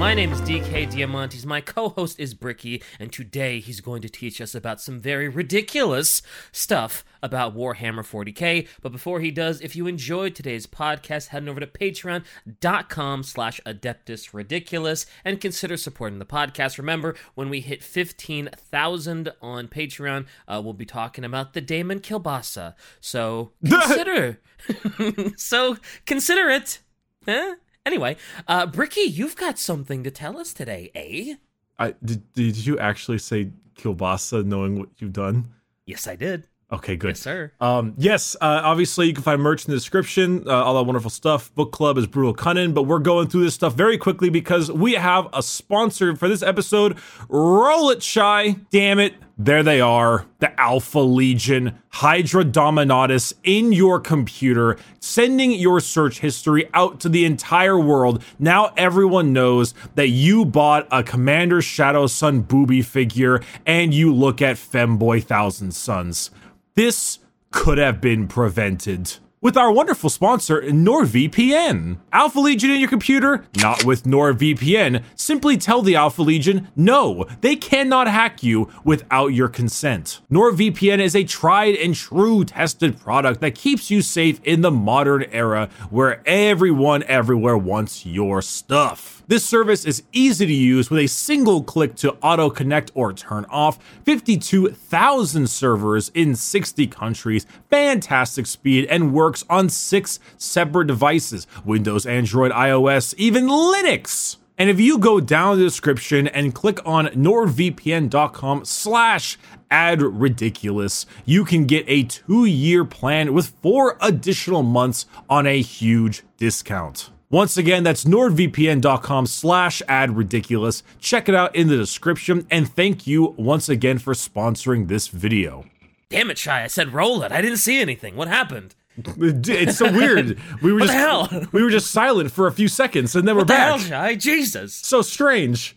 [0.00, 1.44] My name is DK Diamantes.
[1.44, 5.28] My co host is Bricky, and today he's going to teach us about some very
[5.28, 6.22] ridiculous
[6.52, 8.66] stuff about Warhammer 40k.
[8.80, 13.60] But before he does, if you enjoyed today's podcast, head on over to patreon.com slash
[13.66, 16.78] adeptus ridiculous and consider supporting the podcast.
[16.78, 22.74] Remember, when we hit 15,000 on Patreon, uh, we'll be talking about the Damon Kielbasa.
[23.02, 24.40] So consider.
[25.36, 25.76] so
[26.06, 26.78] consider it.
[27.26, 27.56] Huh?
[27.86, 28.16] Anyway,
[28.46, 31.36] uh, Bricky, you've got something to tell us today, eh?
[31.78, 32.32] I did.
[32.34, 35.48] Did you actually say kielbasa, knowing what you've done?
[35.86, 36.46] Yes, I did.
[36.72, 37.10] Okay, good.
[37.10, 37.52] Yes, sir.
[37.60, 41.10] Um, yes, uh, obviously you can find merch in the description, uh, all that wonderful
[41.10, 41.52] stuff.
[41.54, 44.92] Book club is brutal cunning, but we're going through this stuff very quickly because we
[44.92, 46.96] have a sponsor for this episode.
[47.28, 48.56] Roll it, shy.
[48.70, 49.14] Damn it.
[49.42, 56.68] There they are, the Alpha Legion, Hydra Dominatus in your computer, sending your search history
[56.74, 58.22] out to the entire world.
[58.38, 64.56] Now everyone knows that you bought a Commander Shadowsun booby figure and you look at
[64.56, 66.30] Femboy Thousand Suns.
[66.74, 67.18] This
[67.50, 71.98] could have been prevented with our wonderful sponsor, NordVPN.
[72.12, 73.46] Alpha Legion in your computer?
[73.56, 75.02] Not with NordVPN.
[75.16, 80.20] Simply tell the Alpha Legion, no, they cannot hack you without your consent.
[80.30, 85.22] NordVPN is a tried and true tested product that keeps you safe in the modern
[85.32, 89.19] era where everyone everywhere wants your stuff.
[89.30, 93.46] This service is easy to use with a single click to auto connect or turn
[93.48, 93.78] off.
[94.04, 102.50] 52,000 servers in 60 countries, fantastic speed, and works on six separate devices Windows, Android,
[102.50, 104.38] iOS, even Linux.
[104.58, 109.38] And if you go down the description and click on nordvpn.com slash
[109.70, 115.62] add ridiculous, you can get a two year plan with four additional months on a
[115.62, 117.10] huge discount.
[117.30, 120.82] Once again, that's nordvpn.com slash add ridiculous.
[120.98, 122.44] Check it out in the description.
[122.50, 125.64] And thank you once again for sponsoring this video.
[126.08, 126.64] Damn it, Shy.
[126.64, 127.30] I said roll it.
[127.30, 128.16] I didn't see anything.
[128.16, 128.74] What happened?
[129.16, 130.38] It's so weird.
[130.60, 130.92] We were What just
[131.30, 131.48] the hell?
[131.52, 133.86] we were just silent for a few seconds and then we're What the hell, back.
[133.86, 134.14] Shy?
[134.16, 134.74] Jesus.
[134.74, 135.76] So strange.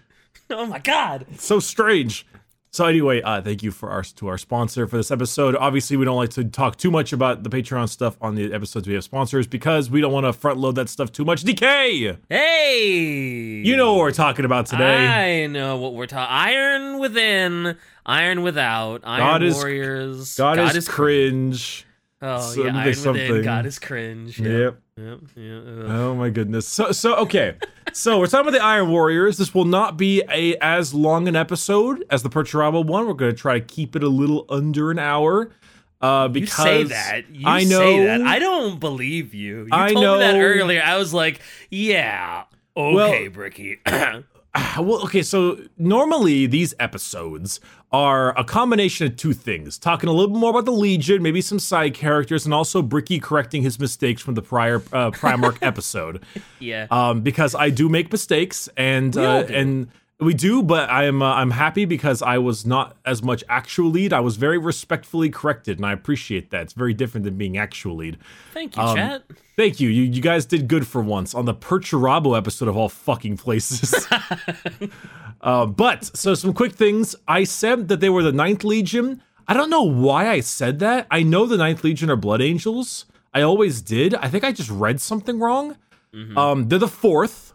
[0.50, 1.28] Oh my god.
[1.38, 2.26] So strange.
[2.74, 5.56] So anyway, uh, thank you for our to our sponsor for this episode.
[5.56, 8.88] Obviously, we don't like to talk too much about the Patreon stuff on the episodes
[8.88, 11.44] we have sponsors because we don't want to front load that stuff too much.
[11.44, 13.62] DK, Hey.
[13.64, 15.44] you know what we're talking about today.
[15.44, 16.34] I know what we're talking.
[16.34, 19.02] Iron within, iron without.
[19.04, 20.36] Iron God is- warriors.
[20.36, 21.86] God, is cringe.
[22.24, 23.44] Oh yeah, iron within.
[23.44, 24.40] God is cringe.
[24.40, 24.80] Yep.
[24.98, 25.20] Yep.
[25.36, 25.58] Yeah.
[25.58, 25.86] ugh.
[25.90, 26.68] Oh my goodness.
[26.68, 27.56] So so okay.
[27.94, 29.38] so we're talking about the Iron Warriors.
[29.38, 33.08] This will not be a as long an episode as the Perturabo one.
[33.08, 35.50] We're going to try to keep it a little under an hour.
[36.00, 37.30] Uh, You because say that.
[37.32, 38.22] You I know say that.
[38.22, 39.62] I don't believe you.
[39.64, 40.82] You I told me that earlier.
[40.84, 41.40] I was like,
[41.72, 42.44] yeah.
[42.78, 43.80] Okay, Well- Bricky.
[44.56, 47.60] Ah, well, okay, so normally these episodes
[47.92, 51.42] are a combination of two things talking a little bit more about the Legion, maybe
[51.42, 56.24] some side characters, and also Bricky correcting his mistakes from the prior uh, Primarch episode.
[56.60, 56.86] yeah.
[56.92, 59.88] Um, because I do make mistakes, and uh, and
[60.24, 64.14] we do, but I'm uh, I'm happy because I was not as much actual lead.
[64.14, 66.62] I was very respectfully corrected, and I appreciate that.
[66.64, 68.18] It's very different than being actual lead.
[68.54, 69.24] Thank you, um, chat.
[69.56, 69.90] Thank you.
[69.90, 74.08] You you guys did good for once on the Perturabo episode of all fucking places.
[75.42, 77.16] uh, but so some quick things.
[77.28, 79.22] I said that they were the Ninth Legion.
[79.48, 81.06] I don't know why I said that.
[81.12, 83.06] I know the Ninth Legion are Blood Angels.
[83.34, 84.16] I always did.
[84.16, 85.76] I think I just read something wrong.
[86.14, 86.38] Mhm.
[86.38, 87.54] Um, they're the fourth.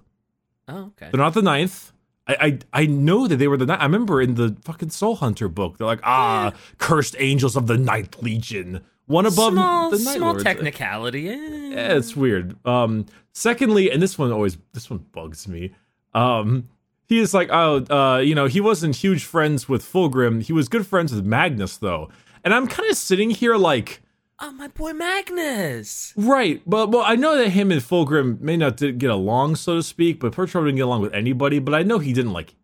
[0.69, 1.09] oh, okay.
[1.11, 1.93] They're not the ninth.
[2.29, 3.81] I, I I know that they were the ninth.
[3.81, 7.79] I remember in the fucking Soul Hunter book, they're like, ah, cursed angels of the
[7.79, 10.45] Ninth Legion, one above small, the Night small Lords.
[10.45, 11.29] technicality.
[11.29, 11.35] eh.
[11.35, 12.57] Yeah, it's weird.
[12.67, 15.73] Um, secondly, and this one always this one bugs me.
[16.15, 16.69] Um,
[17.07, 20.43] he is like, oh, uh, you know, he wasn't huge friends with Fulgrim.
[20.43, 22.11] He was good friends with Magnus, though.
[22.45, 24.03] And I'm kind of sitting here like,
[24.41, 26.13] Oh, my boy Magnus.
[26.17, 29.83] right, but well, I know that him and Fulgrim may not get along, so to
[29.83, 31.59] speak, but Pertro didn't get along with anybody.
[31.59, 32.55] But I know he didn't like.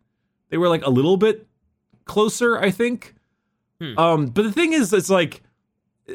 [0.49, 1.47] They were like a little bit
[2.05, 3.15] closer, I think.
[3.81, 3.97] Hmm.
[3.97, 5.41] Um, but the thing is, it's like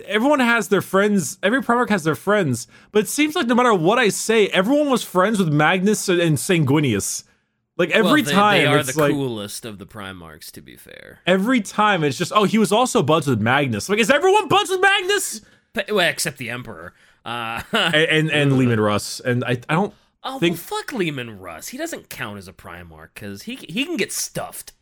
[0.07, 1.39] everyone has their friends.
[1.43, 4.89] Every Primarch has their friends, but it seems like no matter what I say, everyone
[4.89, 7.25] was friends with Magnus and Sanguinius.
[7.81, 10.77] Like every well, they, time, they are the like coolest of the Primarchs, to be
[10.77, 11.21] fair.
[11.27, 13.89] every time it's just oh he was also buds with Magnus.
[13.89, 15.41] Like is everyone buds with Magnus?
[15.73, 16.93] But, well, except the Emperor.
[17.25, 21.39] Uh, And and, and Leman Russ and I I don't oh, think- well, fuck Leman
[21.39, 21.69] Russ.
[21.69, 24.75] He doesn't count as a Primarch because he he can get stuffed.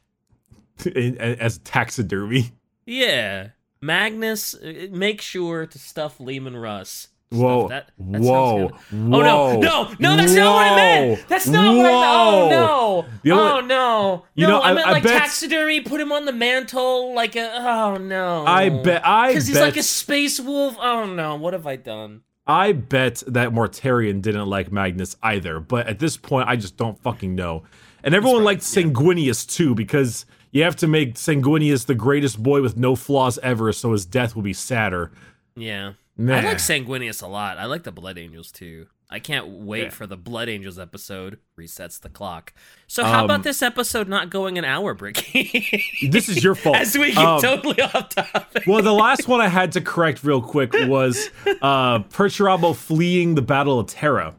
[0.96, 2.50] as taxidermy.
[2.84, 7.68] Yeah, Magnus, uh, make sure to stuff Leman Russ Whoa.
[7.68, 8.68] That, that Whoa.
[8.68, 8.76] good.
[8.90, 9.60] Oh no, Whoa.
[9.60, 10.16] no, no!
[10.16, 11.28] That's not what I meant.
[11.28, 12.04] That's not what I meant.
[12.06, 13.06] Oh no!
[13.36, 14.24] Know oh no!
[14.34, 15.80] You no, know, I, I- meant I like bet- taxidermy.
[15.82, 17.50] Put him on the mantle, like a.
[17.54, 18.46] Oh no!
[18.46, 19.06] I bet.
[19.06, 19.64] I Because he's bet.
[19.64, 20.76] like a space wolf.
[20.80, 21.36] Oh no!
[21.36, 22.22] What have I done?
[22.46, 26.98] I bet that Mortarion didn't like Magnus either, but at this point, I just don't
[27.02, 27.64] fucking know.
[28.02, 32.78] And everyone liked Sanguinius too, because you have to make Sanguinius the greatest boy with
[32.78, 35.12] no flaws ever, so his death will be sadder.
[35.56, 35.92] Yeah.
[36.20, 36.38] Nah.
[36.38, 37.58] I like Sanguinius a lot.
[37.58, 38.86] I like the Blood Angels too.
[39.10, 39.88] I can't wait Yeah.
[39.90, 41.38] for the Blood Angels episode.
[41.58, 42.52] Resets the clock.
[42.88, 45.82] So how Um, about this episode not going an hour, Bricky?
[46.10, 46.76] This is your fault.
[46.76, 48.64] As we get Um, totally off topic.
[48.66, 51.30] well, the last one I had to correct real quick was
[51.62, 54.34] uh, Perturabo fleeing the Battle of Terra.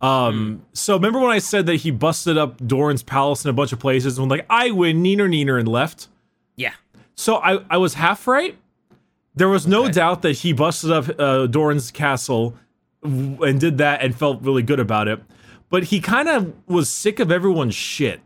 [0.00, 3.72] Um, so remember when I said that he busted up Dorn's palace in a bunch
[3.72, 6.06] of places and was like, I win, neener neener, and left?
[6.54, 6.74] Yeah.
[7.16, 8.56] So I, I was half right.
[9.38, 9.92] There was no Okay.
[9.92, 12.54] doubt that he busted up uh, Dorn's castle
[13.02, 15.20] and did that and felt really good about it.
[15.70, 18.20] But he kind of was sick of everyone's shit.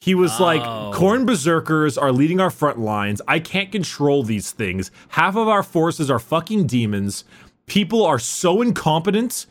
[0.00, 0.44] He was Oh.
[0.44, 0.62] like,
[0.94, 3.20] Khorne Berserkers are leading our front lines.
[3.26, 4.90] I can't control these things.
[5.08, 7.24] Half of our forces are fucking demons.
[7.66, 9.46] People are so incompetent.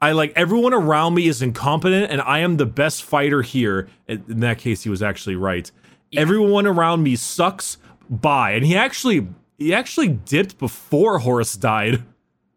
[0.00, 3.88] I like everyone around me is incompetent, and I am the best fighter here.
[4.08, 5.70] In in that case, he was actually right.
[6.14, 7.78] Everyone around me sucks.
[8.12, 8.52] Bye.
[8.52, 9.26] And he actually
[9.58, 12.04] he actually dipped before Horus died.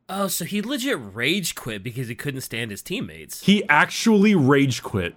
[0.07, 3.41] Oh, so he legit rage quit because he couldn't stand his teammates.
[3.41, 5.15] He actually rage quit.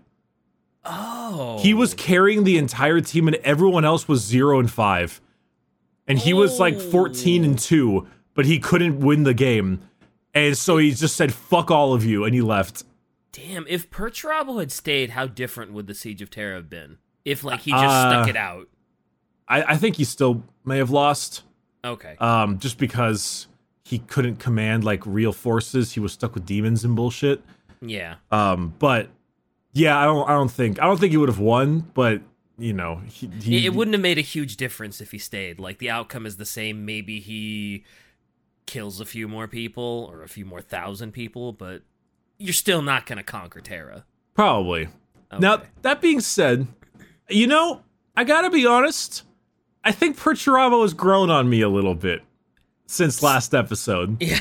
[0.84, 1.58] Oh.
[1.60, 5.20] He was carrying the entire team, and everyone else was zero and five.
[6.06, 9.80] And he was like fourteen and two, but he couldn't win the game.
[10.32, 12.84] And so he just said, "Fuck all of you," and he left.
[13.32, 16.96] Damn, if Perturabo had stayed, how different would the Siege of Terra have been?
[17.24, 18.68] If like he just Uh, stuck it out.
[19.48, 21.42] I, I think he still may have lost.
[21.84, 22.16] Okay.
[22.18, 23.46] um, just because
[23.84, 25.92] he couldn't command like real forces.
[25.92, 27.42] He was stuck with demons and bullshit.
[27.80, 28.16] yeah.
[28.30, 29.08] Um, but
[29.72, 31.90] yeah, I don't, I don't think, I don't think he would have won.
[31.94, 32.20] But
[32.58, 35.60] you know, he, he It, wouldn't have made a huge difference if he stayed.
[35.60, 36.84] Like the outcome is the same.
[36.84, 37.84] Maybe he
[38.66, 41.82] kills a few more people or a few more thousand people, but
[42.38, 44.04] you're still not going to conquer Terra.
[44.34, 44.88] probably.
[45.38, 46.66] Now that being said,
[47.28, 47.82] you know,
[48.16, 49.22] I gotta be honest.
[49.84, 52.22] I think Perturabo has grown on me a little bit
[52.86, 54.16] since last episode.
[54.22, 54.40] Yeah.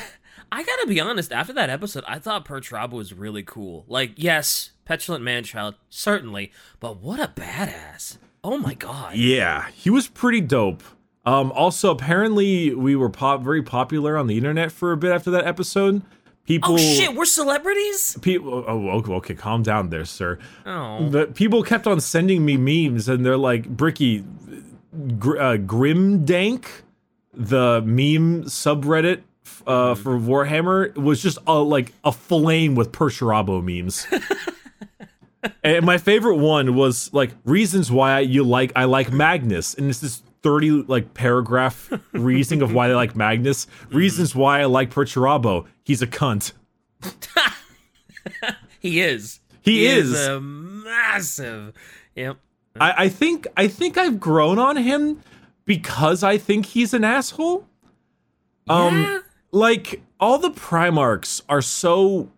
[0.50, 3.84] I gotta be honest, after that episode, I thought Perturabo was really cool.
[3.86, 8.16] Like, yes, petulant manchild, certainly, but what a badass.
[8.42, 9.16] Oh my god.
[9.16, 10.82] Yeah, he was pretty dope.
[11.26, 15.30] Um, also, apparently, we were pop- very popular on the internet for a bit after
[15.32, 16.00] that episode.
[16.46, 18.16] People, Oh shit, we're celebrities?
[18.22, 18.64] people.
[18.66, 20.38] Oh, okay, okay, calm down there, sir.
[20.64, 21.10] Oh.
[21.10, 24.24] But people kept on sending me memes, and they're like, "Bricky,
[25.18, 26.66] gr- uh, Grimdank,
[27.32, 29.22] the meme subreddit
[29.66, 30.02] uh, Mm-hmm.
[30.02, 34.06] for Warhammer, was just uh, like a flame with Perturabo memes."
[35.62, 40.00] and my favorite one was like reasons why you like I like Magnus, and it's
[40.00, 43.66] this thirty like paragraph reasoning of why they like Magnus.
[43.90, 45.66] Reasons why I like Perturabo.
[45.84, 46.52] He's a cunt.
[48.80, 49.40] He is.
[49.62, 50.26] He is.
[50.28, 51.72] a massive.
[52.14, 52.36] Yep.
[52.80, 55.20] I, I think I think I've grown on him
[55.64, 57.66] because I think he's an asshole.
[58.68, 59.18] Um Yeah.
[59.52, 62.30] like all the Primarchs are so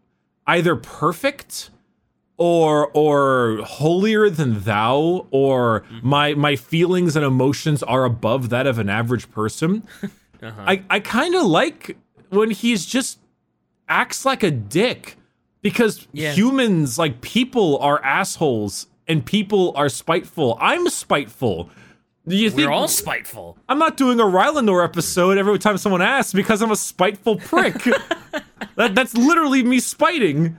[0.46, 1.70] either perfect
[2.36, 8.78] or or holier than thou or my my feelings and emotions are above that of
[8.78, 9.82] an average person.
[10.42, 10.62] Uh-huh.
[10.66, 11.98] I, I kind of like
[12.30, 13.18] when he's just
[13.90, 15.16] acts like a dick
[15.60, 16.32] because Yeah.
[16.32, 20.56] humans like people are assholes and people are spiteful.
[20.60, 21.68] I'm spiteful.
[22.28, 23.58] Do you think We're all spiteful.
[23.68, 27.74] I'm not doing a Rylanor episode every time someone asks because I'm a spiteful prick?
[28.76, 30.56] that that's literally me spiting.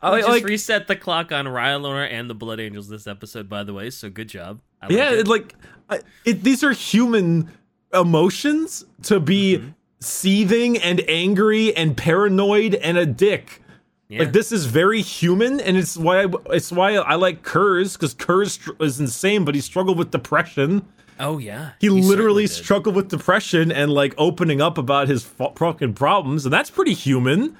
[0.00, 3.50] I, We just like reset the clock on Rylor and the Blood Angels this episode,
[3.50, 3.90] by the way.
[3.90, 4.60] So good job.
[4.82, 5.18] Like yeah, it.
[5.20, 5.54] it, like
[5.90, 7.50] I, it, these are human
[7.92, 9.68] emotions to be Mm-hmm.
[10.00, 13.60] seething and angry and paranoid and a dick.
[14.08, 14.20] Yeah.
[14.20, 18.14] Like this is very human, and it's why I, it's why I like Curze because
[18.14, 20.86] Curze is insane, but he struggled with depression.
[21.18, 21.72] Oh yeah.
[21.80, 26.52] He, literally struggled with depression and like opening up about his fu- fucking problems, and
[26.52, 27.56] that's pretty human.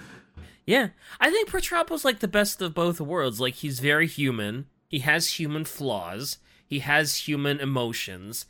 [0.67, 0.89] Yeah,
[1.21, 3.41] I think Pertrapo's like the best of both worlds.
[3.41, 4.67] Like he's very human.
[4.89, 6.39] He has human flaws.
[6.67, 8.47] He has human emotions.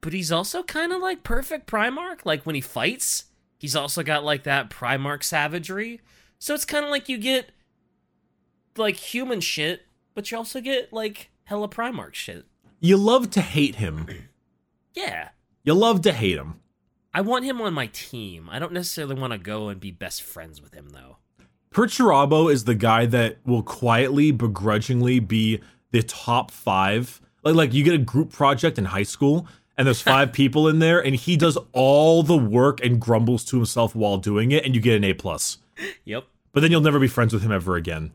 [0.00, 2.20] But he's also kind of like perfect Primarch.
[2.24, 3.24] Like when he fights,
[3.58, 6.00] he's also got like that Primarch savagery.
[6.38, 7.50] So it's kind of like you get
[8.76, 9.82] like human shit,
[10.14, 12.46] but you also get like hella Primarch shit.
[12.80, 14.06] You love to hate him.
[14.96, 15.30] Yeah.
[15.64, 16.60] You love to hate him.
[17.12, 18.48] I want him on my team.
[18.48, 21.16] I don't necessarily want to go and be best friends with him though.
[21.72, 25.60] Perturabo is the guy that will quietly, begrudgingly be
[25.90, 27.20] the top five.
[27.42, 30.78] Like, like you get a group project in high school, and there's five people in
[30.78, 34.76] there, and he does all the work and grumbles to himself while doing it, and
[34.76, 35.58] you get an A plus.
[36.04, 36.24] Yep.
[36.52, 38.12] But then you'll never be friends with him ever again.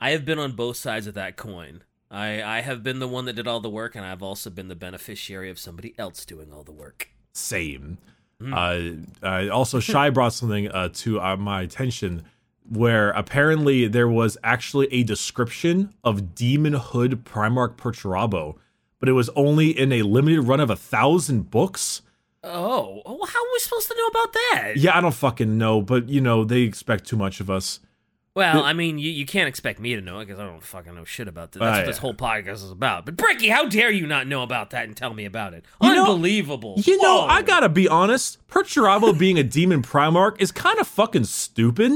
[0.00, 1.82] I have been on both sides of that coin.
[2.10, 4.68] I I have been the one that did all the work, and I've also been
[4.68, 7.08] the beneficiary of somebody else doing all the work.
[7.32, 7.98] Same.
[8.50, 8.80] Uh,
[9.22, 12.24] uh, also, Shy brought something uh, to uh, my attention
[12.68, 18.56] where apparently there was actually a description of Demon Hood Primarch Perturabo,
[18.98, 22.02] but it was only in a limited run of a thousand books.
[22.44, 24.72] Oh, oh, how are we supposed to know about that?
[24.76, 27.78] Yeah, I don't fucking know, but you know, they expect too much of us.
[28.34, 30.94] Well, I mean, you, you can't expect me to know it because I don't fucking
[30.94, 31.60] know shit about this.
[31.60, 32.00] That's Ah, what this yeah.
[32.00, 33.04] whole podcast is about.
[33.04, 35.66] But Bricky, how dare you not know about that and tell me about it?
[35.82, 36.76] You know- Unbelievable.
[36.78, 41.24] You know, I gotta be honest, Perturabo being a demon Primarch is kind of fucking
[41.24, 41.92] stupid.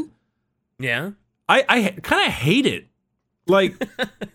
[0.78, 1.12] yeah.
[1.48, 2.86] I I kind of hate it.
[3.46, 3.74] Like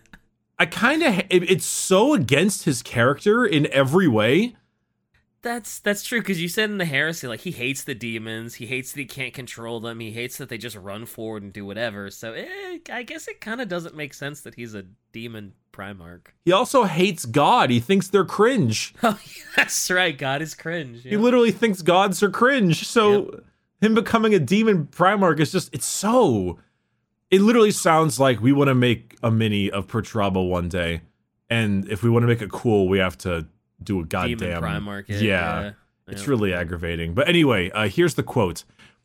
[0.58, 4.56] I kind of it, it's so against his character in every way.
[5.42, 8.66] That's that's true because you said in the heresy like he hates the demons, he
[8.66, 11.66] hates that he can't control them, he hates that they just run forward and do
[11.66, 12.10] whatever.
[12.10, 16.26] So eh, I guess it kind of doesn't make sense that he's a demon Primarch.
[16.44, 17.70] He also hates God.
[17.70, 18.94] He thinks they're cringe.
[19.02, 19.18] Oh,
[19.56, 20.16] that's right.
[20.16, 21.02] God is cringe.
[21.02, 22.86] He literally thinks gods are cringe.
[22.86, 23.42] So
[23.80, 26.58] him becoming a demon Primarch is just it's so
[27.32, 31.00] it literally sounds like we want to make a mini of Perturabo one day.
[31.50, 33.46] And if we want to make it cool, we have to
[33.84, 35.08] do a goddamn Primarch.
[35.08, 35.60] it, yeah.
[35.62, 35.70] yeah.
[36.08, 36.30] It's Yeah.
[36.30, 37.14] really aggravating.
[37.14, 38.64] But anyway, uh, here's the quote.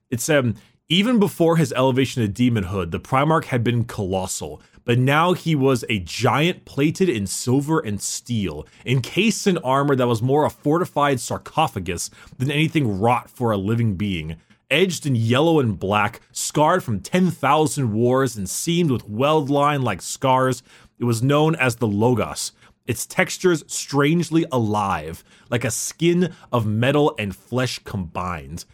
[0.09, 0.55] It's um
[0.89, 5.83] even before his elevation to demonhood, the Primarch had been colossal, but now he was
[5.89, 11.19] a giant plated in silver and steel, encased in armor that was more a fortified
[11.19, 14.37] sarcophagus than anything wrought for a living being.
[14.71, 20.01] Edged in yellow and black, scarred from 10,000 wars and seamed with weld line like
[20.01, 20.63] scars,
[20.99, 22.53] it was known as the Logos,
[22.87, 28.65] its textures strangely alive, like a skin of metal and flesh combined.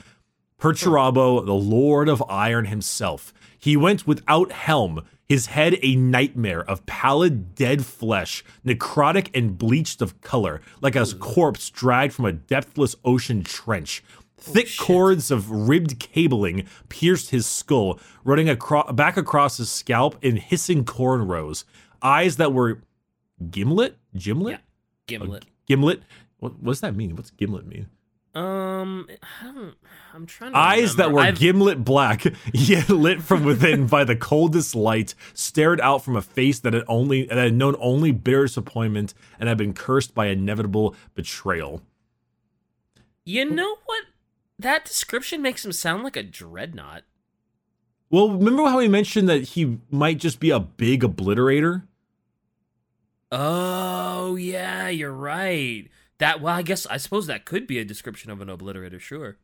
[0.59, 6.85] Perturabo, the Lord of Iron himself, he went without helm, his head a nightmare of
[6.85, 12.95] pallid, dead flesh, necrotic and bleached of color, like a corpse dragged from a depthless
[13.03, 14.03] ocean trench.
[14.37, 20.35] Thick cords of ribbed cabling pierced his skull, running acro- back across his scalp in
[20.35, 21.63] hissing cornrows.
[22.01, 22.81] Eyes that were
[23.51, 23.97] gimlet?
[24.17, 24.53] Gimlet?
[24.53, 24.59] Yeah.
[25.07, 25.45] Gimlet.
[25.67, 26.03] Gimlet?
[26.39, 27.15] What, what does that mean?
[27.15, 27.87] What's gimlet mean?
[28.35, 29.07] Um,
[29.41, 29.75] I don't,
[30.15, 34.15] I'm trying to Eyes that were I've- gimlet black, yet lit from within by the
[34.15, 38.41] coldest light, stared out from a face that had only that had known only bitter
[38.45, 41.83] disappointment and had been cursed by inevitable betrayal.
[43.23, 44.03] You know what?
[44.57, 47.03] That description makes him sound like a dreadnought.
[48.09, 51.83] Well, remember how we mentioned that he might just be a big obliterator?
[53.35, 55.87] Oh yeah, you're right.
[56.19, 58.99] That well, I guess I suppose that could be a description of an obliterator.
[58.99, 59.37] Sure.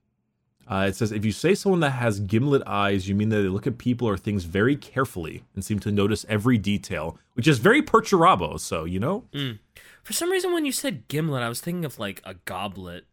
[0.69, 3.47] Uh, it says if you say someone that has gimlet eyes, you mean that they
[3.47, 7.57] look at people or things very carefully and seem to notice every detail, which is
[7.57, 8.59] very Perturabo.
[8.59, 9.25] So you know,
[10.03, 13.05] For some reason, when you said gimlet, I was thinking of like a goblet,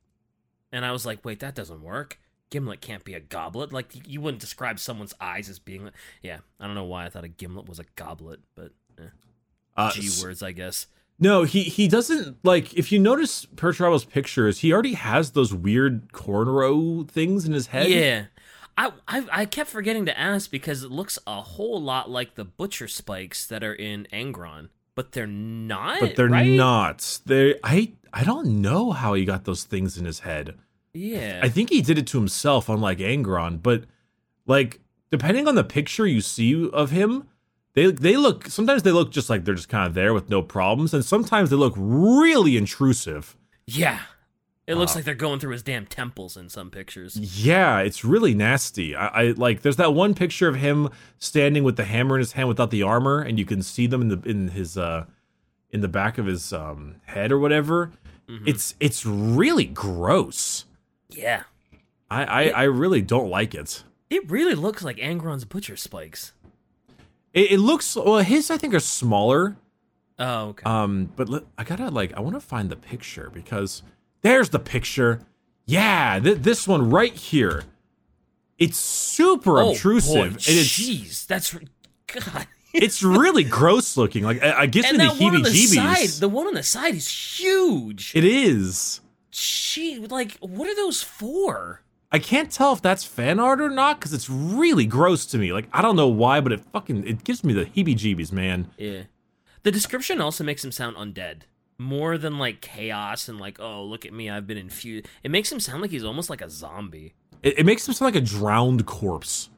[0.70, 2.18] and I was like, wait, that doesn't work.
[2.50, 3.72] Gimlet can't be a goblet.
[3.72, 5.90] Like you- you wouldn't describe someone's eyes as being.
[6.22, 9.08] Yeah, I don't know why I thought a gimlet was a goblet, but eh.
[9.76, 10.86] Uh, G words, I guess.
[11.18, 12.74] No, he he doesn't like.
[12.74, 17.88] If you notice Perturabo's pictures, he already has those weird cornrow things in his head.
[17.88, 18.26] Yeah.
[18.78, 22.44] I, I I kept forgetting to ask because it looks a whole lot like the
[22.44, 26.00] butcher spikes that are in Angron, but they're not.
[26.00, 26.46] but they're right?
[26.46, 27.20] not.
[27.24, 30.58] They I I don't know how he got those things in his head.
[30.92, 31.40] Yeah.
[31.42, 33.62] I think he did it to himself, unlike Angron.
[33.62, 33.84] But
[34.46, 34.80] like,
[35.10, 37.28] depending on the picture you see of him,
[37.76, 40.42] they they look sometimes they look just like they're just kind of there with no
[40.42, 43.36] problems, and sometimes they look really intrusive.
[43.66, 44.00] yeah.
[44.66, 47.16] It looks Uh, like they're going through his damn temples in some pictures.
[47.16, 48.96] Yeah, it's really nasty.
[48.96, 49.62] I, I like.
[49.62, 52.82] There's that one picture of him standing with the hammer in his hand without the
[52.82, 55.04] armor, and you can see them in the in his uh
[55.70, 57.92] in the back of his um head or whatever.
[58.28, 58.42] Mhm.
[58.48, 60.64] It's it's really gross.
[61.10, 61.44] Yeah.
[62.10, 63.84] I, I I really don't like it.
[64.10, 66.32] It really looks like Angron's butcher spikes.
[67.36, 68.18] It, it looks well.
[68.18, 69.56] His I think are smaller.
[70.18, 70.64] Oh, okay.
[70.64, 73.82] Um, but let, I gotta like I want to find the picture because
[74.22, 75.20] there's the picture.
[75.66, 77.64] Yeah, th- this one right here.
[78.58, 80.14] It's super oh, obtrusive.
[80.14, 82.46] boy, it's jeez, that's God.
[82.72, 84.24] it's really gross looking.
[84.24, 86.20] Like I, I guess and the on the side, heebie-jeebies.
[86.20, 88.12] the one on the side is huge.
[88.14, 89.02] It is.
[89.30, 91.82] Gee, like, what are those for?
[92.16, 95.52] I can't tell if that's fan art or not because it's really gross to me.
[95.52, 98.70] Like I don't know why, but it fucking it gives me the heebie-jeebies, man.
[98.78, 99.02] Yeah.
[99.64, 101.42] The description also makes him sound undead.
[101.78, 105.06] More than like chaos and like, oh, look at me, I've been infused.
[105.22, 107.12] It makes him sound like he's almost like a zombie.
[107.42, 109.50] It, it makes him sound like a drowned corpse,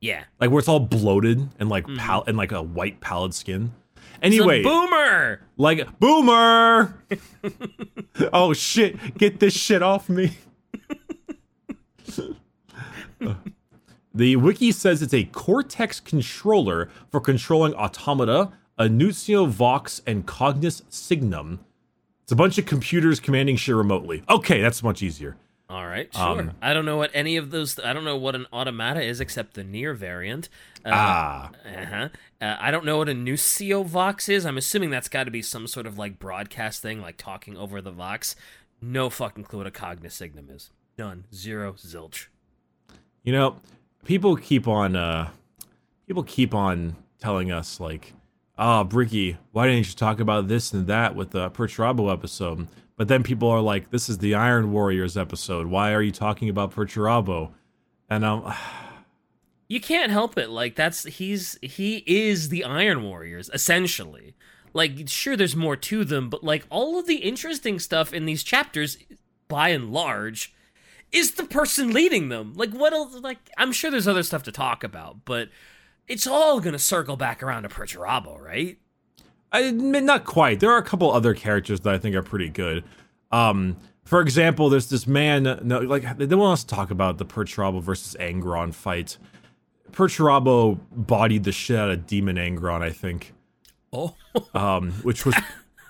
[0.00, 0.22] Yeah.
[0.40, 1.96] like where it's all bloated and like Mm-hmm.
[1.98, 3.72] pal- and like a white pallid skin.
[4.22, 5.40] Anyway, boomer.
[5.56, 7.02] like boomer.
[8.32, 9.16] oh shit!
[9.18, 10.36] Get this shit off me.
[14.14, 21.60] the wiki says it's a Cortex controller for controlling automata, Annucio Vox, and Cognis Signum.
[22.22, 24.22] It's a bunch of computers commanding shit remotely.
[24.28, 25.36] Okay, that's much easier.
[25.68, 26.22] All right, sure.
[26.40, 27.78] Um, I don't know what any of those.
[27.78, 30.48] I don't know what an automata is except the NieR variant.
[30.84, 32.08] Uh, Ah, Uh-huh.
[32.40, 34.44] Uh, I don't know what a Nucio Vox is.
[34.44, 37.80] I'm assuming that's got to be some sort of like broadcast thing, like talking over
[37.80, 38.34] the Vox.
[38.82, 40.70] No fucking clue what a Cognisignum is.
[41.00, 41.24] None.
[41.34, 41.72] Zero.
[41.72, 42.26] Zilch.
[43.22, 43.56] you know,
[44.04, 45.30] people keep on, uh,
[46.06, 48.12] people keep on telling us like,
[48.58, 53.08] "Ah, Bricky, why didn't you talk about this and that with the Perturabo episode?" But
[53.08, 55.68] then people are like, "This is the Iron Warriors episode.
[55.68, 57.52] Why are you talking about Perturabo?"
[58.10, 58.52] And um,
[59.68, 60.50] You can't help it.
[60.50, 64.34] Like that's he's he is the Iron Warriors essentially.
[64.74, 68.42] Like sure, there's more to them, but like all of the interesting stuff in these
[68.42, 68.98] chapters,
[69.48, 70.52] by and large,
[71.12, 72.52] is the person leading them.
[72.54, 73.14] Like what else?
[73.14, 75.48] Like I'm sure there's other stuff to talk about, but
[76.08, 78.78] it's all gonna circle back around to Perturabo, right?
[79.52, 80.60] I admit not quite.
[80.60, 82.84] There are a couple other characters that I think are pretty good.
[83.32, 85.42] Um, for example, there's this man.
[85.62, 89.18] No, like they want us to talk about the Perturabo versus Angron fight.
[89.92, 93.32] Perturabo bodied the shit out of Demon Angron, I think,
[93.92, 94.14] Oh,
[94.54, 95.34] um, which was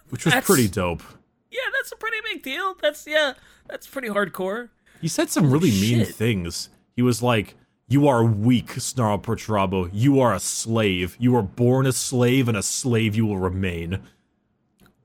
[0.08, 1.02] which was That's- pretty dope.
[1.50, 2.74] yeah, that's a pretty big deal.
[2.80, 3.35] That's yeah,
[3.68, 4.70] that's pretty hardcore.
[5.00, 6.68] He said some really mean things.
[6.94, 7.56] He was like,
[7.88, 9.90] "You are weak, Snarl Perturabo.
[9.92, 11.16] You are a slave.
[11.18, 14.00] You were born a slave, and a slave you will remain."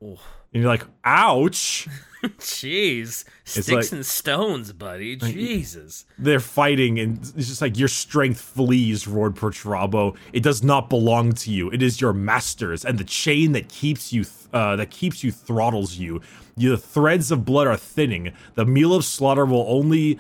[0.03, 0.19] Oh.
[0.55, 1.85] And you're like, "Ouch."
[2.39, 5.15] Jeez, sticks like- and stones, buddy.
[5.17, 6.05] Jesus.
[6.17, 10.15] they're fighting and it's just like your strength flees roared perturabo.
[10.33, 11.69] It does not belong to you.
[11.69, 15.31] It is your master's and the chain that keeps you th- uh, that keeps you
[15.31, 16.21] throttles you.
[16.55, 18.31] You- the threads of blood are thinning.
[18.55, 20.17] The meal of slaughter will only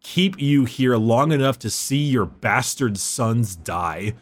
[0.00, 4.12] keep you here long enough to see your bastard sons die.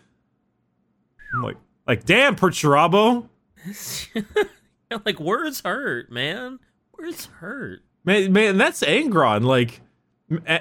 [1.35, 1.57] I'm like
[1.89, 3.29] like damn perturabo
[5.05, 6.59] like words hurt, man.
[6.99, 7.83] Words hurt.
[8.05, 9.81] man man that's angron like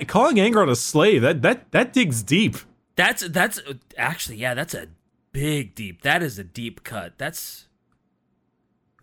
[0.08, 2.58] calling angron a slave that that that digs deep
[2.96, 3.62] That's that's
[3.98, 4.88] actually yeah, that's a
[5.32, 6.02] big deep.
[6.02, 7.18] That is a deep cut.
[7.18, 7.68] That's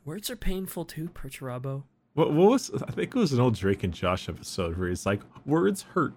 [0.04, 1.84] words are painful too, Perturabo.
[2.14, 5.04] What, what was I think it was an old Drake and Josh episode where he's
[5.06, 6.14] like, "Words hurt."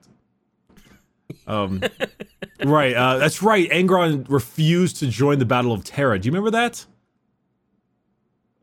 [1.47, 1.81] Um,
[2.65, 2.95] right.
[2.95, 3.69] Uh, that's right.
[3.69, 6.17] Angron refused to join the Battle of Terra.
[6.19, 6.85] Do you remember that?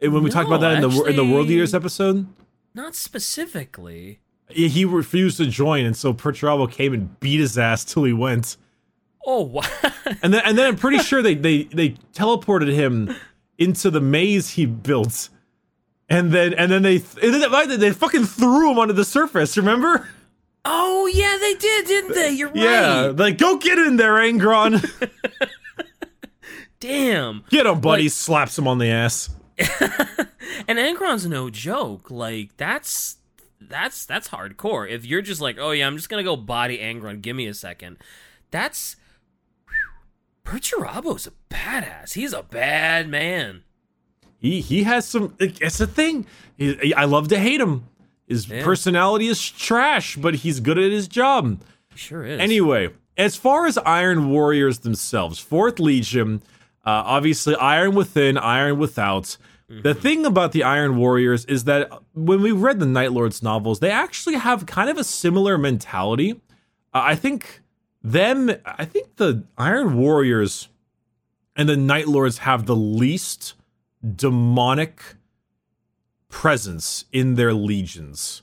[0.02, 2.26] When we talked about that in the in the World actually- Eaters episode,
[2.74, 4.20] Not specifically.
[4.48, 8.56] he refused to join, and so Perturabo came and beat his ass till he went.
[9.24, 9.62] Oh wow.
[10.22, 13.14] And then and then I'm pretty sure they they they teleported him
[13.58, 15.28] into the maze he built.
[16.08, 19.56] And then and then they and then they, fucking threw him onto the surface.
[19.56, 20.08] Remember?
[20.64, 22.30] oh yeah, they did, didn't they?
[22.32, 23.16] You're Yeah, right.
[23.16, 24.82] like go get in there, Angron.
[26.80, 27.44] Damn.
[27.48, 28.08] get him, buddy.
[28.08, 29.30] Slaps him on the ass.
[30.68, 32.10] And Angron's no joke.
[32.10, 33.16] Like that's
[33.60, 34.88] that's that's hardcore.
[34.88, 37.54] If you're just like, oh yeah, I'm just gonna go body Angron, give me a
[37.54, 37.96] second.
[38.52, 38.96] That's
[40.44, 42.14] Perturabo's a badass.
[42.14, 43.62] He's a bad man.
[44.38, 45.34] He he has some.
[45.38, 46.26] It's a thing.
[46.56, 47.84] He, I love to hate him.
[48.26, 48.64] His Yeah.
[48.64, 51.60] personality is trash, but he's good at his job.
[51.92, 52.40] He sure is.
[52.40, 56.42] Anyway, as far as Iron Warriors themselves, Fourth Legion,
[56.85, 59.37] uh, obviously Iron Within, Iron Without.
[59.68, 63.81] The thing about the Iron Warriors is that when we read the Night Lords novels,
[63.81, 66.33] they actually have kind of a similar mentality.
[66.92, 67.62] Uh, I think
[68.03, 70.68] them, I think the Iron Warriors
[71.57, 73.55] and the Night Lords have the least
[74.05, 75.01] demonic
[76.29, 78.42] presence in their legions.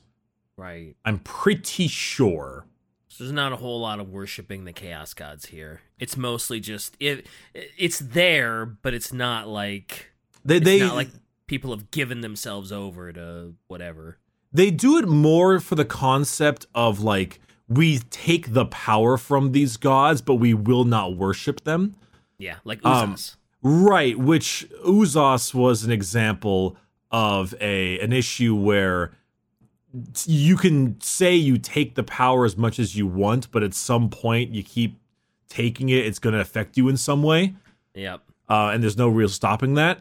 [0.56, 0.96] right.
[1.04, 2.66] I'm pretty sure.
[3.20, 5.82] There's not a whole lot of worshiping the chaos gods here.
[5.98, 7.26] It's mostly just it.
[7.54, 10.10] It's there, but it's not like
[10.42, 11.10] They it's they not like
[11.46, 14.16] people have given themselves over to whatever.
[14.52, 19.76] they do it more for the concept of like we take the power from these
[19.76, 21.96] gods, but we will not worship them.
[22.38, 23.16] Yeah, like Um,
[23.62, 26.78] Right, which Uzas was an example
[27.10, 29.12] of a an issue where
[30.26, 34.08] you can say you take the power as much as you want, but at some
[34.08, 34.98] point you keep
[35.48, 37.54] taking it, it's going to affect you in some way,
[37.94, 38.20] Yep.
[38.48, 40.00] uh, and there's no real stopping that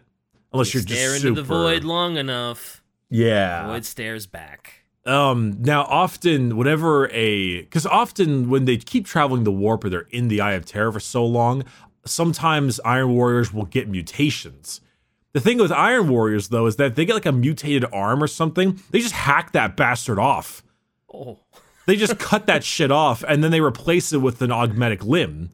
[0.53, 1.41] unless You you're stare just into super.
[1.41, 3.67] the void long enough, Yeah.
[3.67, 4.73] void stares back.
[5.05, 5.55] Um.
[5.61, 10.27] Now, often, whenever a because often when they keep traveling the warp or they're in
[10.27, 11.63] the Eye of Terror for so long,
[12.05, 14.81] sometimes Iron Warriors will get mutations.
[15.33, 18.23] The thing with Iron Warriors though is that if they get like a mutated arm
[18.23, 20.63] or something, they just hack that bastard off.
[21.13, 21.39] Oh.
[21.85, 25.51] They just cut that shit off and then they replace it with an augmetic limb.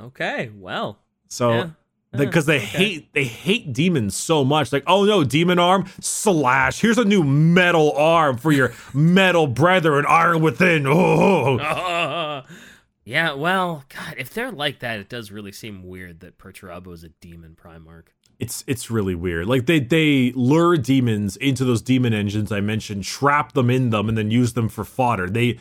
[0.00, 0.50] Okay.
[0.56, 0.98] Well.
[1.28, 1.70] So Yeah.
[2.12, 2.78] because uh-huh, they okay.
[2.78, 7.24] hate they hate demons so much like oh no demon arm slash here's a new
[7.24, 12.44] metal arm for your metal brethren iron within oh
[13.04, 13.32] yeah.
[13.34, 17.08] Well, God, if they're like that, it does really seem weird that Perturabo is a
[17.08, 18.06] demon Primarch.
[18.44, 23.02] It's it's really weird like they they lure demons into those demon engines i mentioned
[23.04, 25.58] trap them in them and then use them for fodder they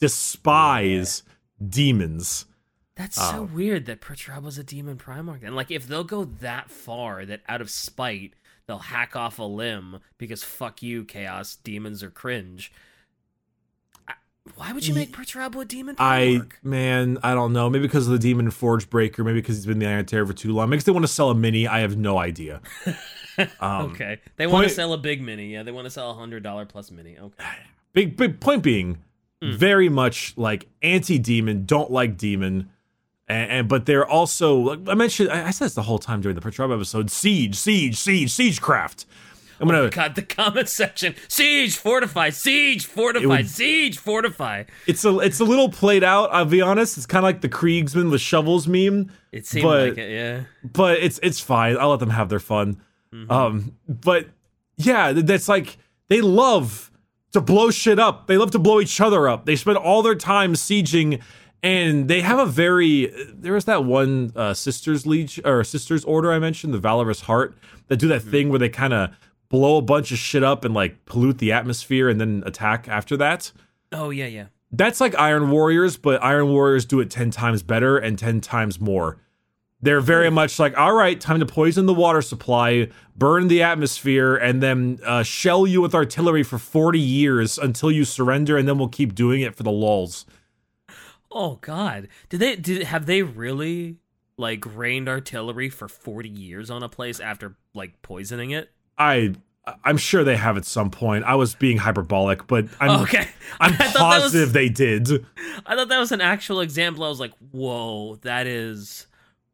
[0.00, 1.22] despise
[1.64, 2.46] demons
[2.96, 3.30] That's Oh.
[3.32, 5.42] so weird that Perturabo's a demon Primarch.
[5.42, 8.34] And like, if they'll go that far, that out of spite
[8.66, 12.70] they'll hack off a limb because fuck you, Chaos demons are cringe.
[14.56, 16.52] Why would you make Perturabo a demon I Primarch?
[16.62, 17.70] man, I don't know.
[17.70, 19.24] Maybe because of the demon forge breaker.
[19.24, 20.68] Maybe because he's been the Iron Terror for too long.
[20.68, 21.66] Maybe they want to sell a mini.
[21.66, 22.60] I have no idea.
[23.58, 25.52] Um, okay, they want to sell a big mini.
[25.52, 27.18] Yeah, they want to sell a hundred dollar plus mini.
[27.18, 27.44] Okay.
[27.92, 28.98] Big big point being,
[29.42, 29.56] Hmm.
[29.56, 31.64] very much like anti demon.
[31.66, 32.70] Don't like demon.
[33.26, 35.30] And, and but they're also like I mentioned.
[35.30, 37.10] I, I said this the whole time during the Perturabo episode.
[37.10, 39.04] Siege, siege, siege, siegecraft.
[39.60, 39.90] I'm gonna.
[39.90, 44.64] God, the comment section: siege, fortify, siege, fortify, would- siege, fortify.
[44.86, 46.30] It's a it's a little played out.
[46.32, 46.96] I'll be honest.
[46.96, 49.10] It's kind of like the Kriegsman with shovels meme.
[49.32, 50.10] It seemed But- like it.
[50.10, 50.40] Yeah.
[50.62, 51.76] but it's it's fine.
[51.78, 52.80] I'll let them have their fun.
[53.12, 53.30] Mm-hmm.
[53.30, 54.26] Um, but
[54.76, 55.76] yeah, that's like
[56.08, 56.90] they love
[57.32, 58.26] to blow shit up.
[58.26, 59.46] They love to blow each other up.
[59.46, 61.20] They spend all their time sieging,
[61.62, 63.12] and they have a very.
[63.32, 67.56] There was that one uh, sisters legion or sisters order I mentioned, the Valorous Heart,
[67.88, 68.30] that do that Mm-hmm.
[68.30, 69.10] thing where they kind of
[69.54, 73.16] blow a bunch of shit up and like pollute the atmosphere and then attack after
[73.16, 73.52] that.
[73.92, 74.46] Oh yeah, yeah.
[74.72, 78.80] That's like Iron Warriors, but Iron Warriors do it 10 times better and 10 times
[78.80, 79.18] more.
[79.80, 84.34] They're very much like, all right, time to poison the water supply, burn the atmosphere,
[84.34, 88.78] and then uh, shell you with artillery for 40 years until you surrender, and then
[88.78, 90.26] we'll keep doing it for the lulls.
[91.30, 92.56] Oh God, did they?
[92.56, 93.98] Did have they really
[94.36, 98.70] like rained artillery for forty years on a place after like poisoning it?
[98.96, 99.34] I.
[99.82, 101.24] I'm sure they have at some point.
[101.24, 103.28] I was being hyperbolic, but I'm okay,
[103.60, 105.08] I'm I thought that was- positive they did.
[105.66, 107.04] I thought that was an actual example.
[107.04, 109.06] I was like, whoa, that is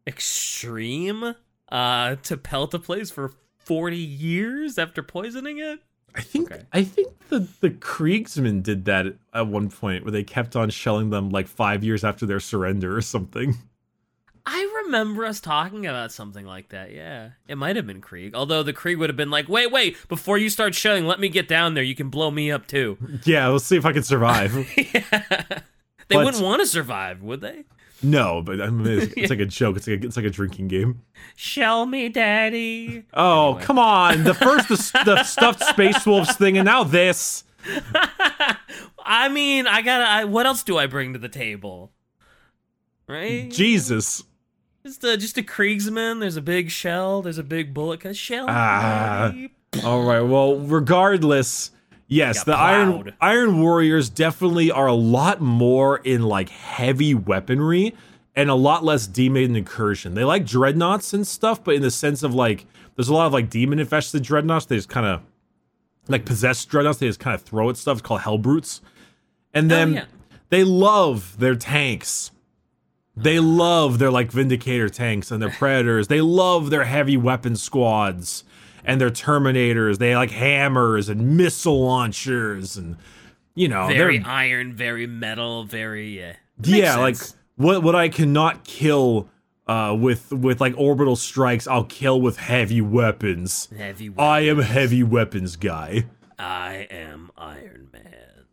[0.07, 1.35] extreme.
[1.71, 5.79] Uh, to pelt a place for forty years after poisoning it.
[6.17, 6.65] I think Okay.
[6.73, 11.11] I think the the Kriegsmen did that at one point where they kept on shelling
[11.11, 13.57] them like five years after their surrender or something.
[14.95, 16.93] I remember us talking about something like that.
[16.93, 18.35] Yeah, it might have been Krieg.
[18.35, 19.97] Although the Krieg would have been like, "Wait, wait!
[20.09, 21.85] Before you start shelling, let me get down there.
[21.85, 24.55] You can blow me up too." Yeah, let's see if I can survive.
[24.77, 25.03] yeah.
[26.09, 27.65] They But- wouldn't want to survive, would they?
[28.03, 29.77] no, but I mean, it's, it's like a joke.
[29.77, 31.03] It's like a, it's like a drinking game.
[31.37, 33.05] Shell me, daddy.
[33.15, 33.63] Oh Anyway.
[33.65, 34.25] come on!
[34.25, 37.45] The first the, the stuffed space wolves thing, and now this.
[39.05, 40.05] I mean, I gotta.
[40.05, 41.93] I, what else do I bring to the table?
[43.07, 43.51] Right?
[43.51, 44.23] Jesus.
[44.85, 46.21] Just a just a Kriegsman.
[46.21, 47.23] There's a big shell.
[47.23, 48.01] There's a big bullet.
[48.01, 48.47] Cause shell.
[48.49, 49.35] Ah.
[49.85, 50.23] All right.
[50.23, 51.71] Well, regardless,
[52.09, 53.15] yes, the Iron plowed.
[53.21, 57.95] Iron Warriors definitely are a lot more in like heavy weaponry
[58.35, 60.15] and a lot less demon incursion.
[60.15, 62.67] They like dreadnoughts and stuff, but in the sense of like
[62.97, 64.67] there's a lot of like demon infested dreadnoughts.
[64.67, 65.21] They just kind of
[66.09, 66.99] like possessed dreadnoughts.
[66.99, 67.99] They just kind of throw at stuff.
[67.99, 68.81] It's called Hellbrutes.
[69.53, 70.05] And then Oh, yeah.
[70.49, 72.31] they love their tanks.
[73.17, 76.09] They love their like Vindicator tanks and their Predators.
[76.09, 78.45] They love their heavy weapon squads
[78.85, 79.99] and their Terminators.
[79.99, 82.97] They like hammers and missile launchers and
[83.55, 86.37] you know Very iron, very metal, very yeah.
[86.63, 87.17] yeah like
[87.57, 89.29] what what I cannot kill
[89.67, 93.69] uh, with with like orbital strikes, I'll kill with heavy weapons.
[93.77, 94.09] heavy.
[94.09, 94.25] Weapons.
[94.25, 96.07] I am heavy weapons guy.
[96.39, 98.47] I am Iron Man.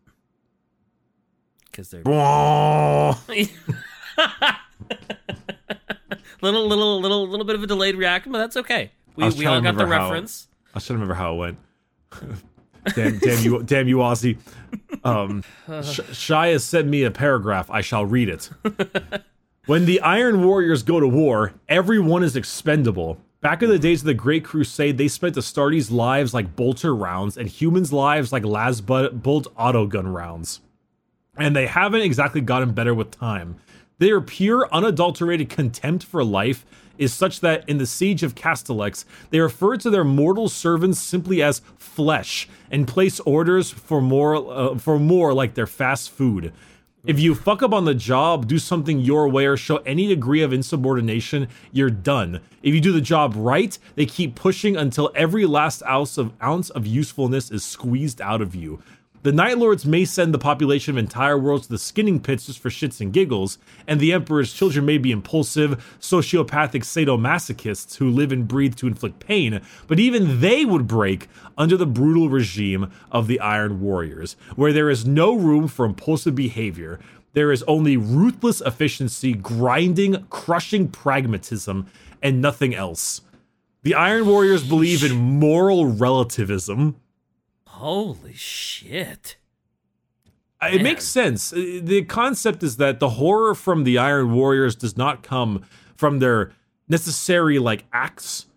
[1.66, 2.04] Because they're.
[6.42, 8.92] little, little, little, little bit of a delayed reaction, but that's okay.
[9.16, 10.48] We, we all got the how- reference.
[10.74, 11.58] I should remember how it went.
[12.96, 14.38] damn, damn you, damn you, Aussie.
[15.04, 15.44] Um,
[15.84, 17.70] Sh- Shai has sent me a paragraph.
[17.72, 18.50] I shall read it.
[19.66, 23.20] when the Iron Warriors go to war, everyone is expendable.
[23.42, 27.38] Back in the days of the Great Crusade, they spent Astartes' lives like bolter rounds
[27.38, 30.62] and humans' lives like Lasbolt autogun rounds.
[31.38, 33.58] And they haven't exactly gotten better with time.
[34.00, 36.66] Their pure, unadulterated contempt for life
[37.00, 41.42] is such that in the Siege of Castellax, they refer to their mortal servants simply
[41.42, 46.54] as flesh and place orders for more, uh, for more like their fast food.
[47.06, 50.42] If you fuck up on the job, do something your way, or show any degree
[50.42, 52.42] of insubordination, you're done.
[52.62, 56.70] If you do the job right, they keep pushing until every last ounce of ounce
[56.70, 58.84] of usefulness is squeezed out of you.
[59.28, 62.60] The Night Lords may send the population of entire worlds to the skinning pits just
[62.60, 68.32] for shits and giggles, and the Emperor's children may be impulsive, sociopathic sadomasochists who live
[68.32, 73.28] and breathe to inflict pain, but even they would break under the brutal regime of
[73.28, 76.98] the Iron Warriors, where there is no room for impulsive behavior.
[77.34, 81.88] There is only ruthless efficiency, grinding, crushing pragmatism,
[82.24, 83.20] and nothing else.
[83.84, 86.96] The Iron Warriors believe in moral relativism
[87.78, 89.38] Holy shit.
[90.62, 91.54] It makes sense.
[91.54, 95.64] Uh, The concept is that the horror from the Iron Warriors does not come
[95.96, 96.52] from their
[96.90, 98.48] necessary like acts.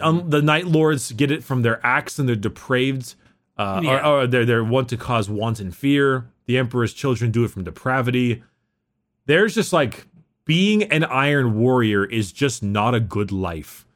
[0.00, 3.14] Um, the Night Lords get it from their acts and their depraved,
[3.56, 3.98] uh, Yeah.
[4.08, 6.26] or, or they're they're want to cause wanton fear.
[6.46, 8.42] The Emperor's children do it from depravity.
[9.26, 10.08] There's just like
[10.44, 13.86] being an Iron Warrior is just not a good life.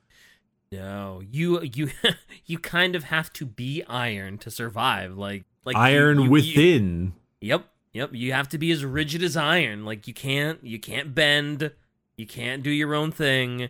[0.73, 1.91] No, you you
[2.47, 5.17] you kind of have to be iron to survive.
[5.17, 7.13] Like like iron you- you- within.
[7.41, 8.11] Yep, yep.
[8.13, 9.85] You have to be as rigid as iron.
[9.85, 11.71] Like you can't you can't bend.
[12.17, 13.69] You can't do your own thing.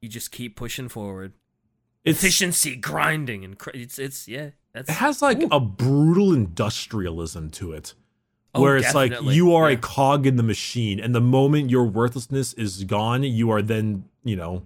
[0.00, 1.32] You just keep pushing forward.
[2.04, 4.50] it's Efficiency, grinding, and cr- it's it's yeah.
[4.72, 5.48] That's it has like Ooh.
[5.50, 7.94] a brutal industrialism to it.
[8.54, 11.84] Oh, where it's like you are a cog in the machine and the moment your
[11.84, 14.62] worthlessness is gone you are then you know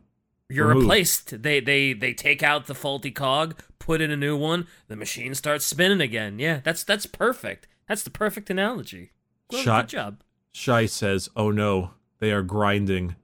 [0.51, 0.85] You're removed.
[0.85, 1.43] replaced.
[1.43, 4.67] They they they take out the faulty cog, put in a new one.
[4.89, 6.39] The machine starts spinning again.
[6.39, 7.67] Yeah, that's that's perfect.
[7.89, 9.13] That's the perfect analogy.
[9.53, 10.23] Well, Shot- Good job.
[10.53, 13.15] Shai says oh no they are grinding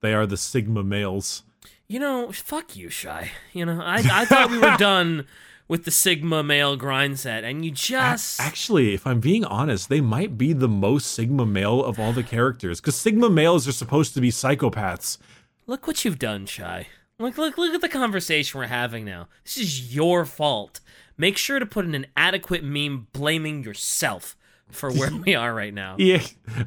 [0.00, 1.44] they are the sigma males
[1.86, 3.30] You know, fuck you, shy.
[3.52, 5.26] You know, I I thought we were done
[5.68, 10.00] with the Sigma male grind set, and you just actually if i'm being honest they
[10.00, 14.14] might be the most sigma male of all the characters because sigma males are supposed
[14.14, 15.18] to be psychopaths
[15.66, 16.88] look what you've done, shy.
[17.18, 19.28] Look look look at the conversation we're having now.
[19.44, 20.80] This is your fault.
[21.16, 24.36] Make sure to put in an adequate meme blaming yourself
[24.70, 25.96] for where we are right now.
[25.98, 26.22] yeah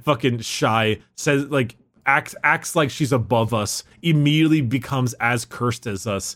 [0.05, 6.07] fucking shy says like acts acts like she's above us immediately becomes as cursed as
[6.07, 6.35] us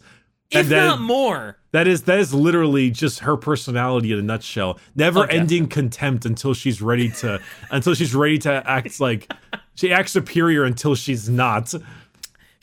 [0.51, 1.57] If And then- not more.
[1.71, 4.79] That is that is literally just her personality in a nutshell.
[4.93, 9.33] Never ending contempt until she's ready to until she's ready to act like
[9.73, 11.73] she acts superior until she's not.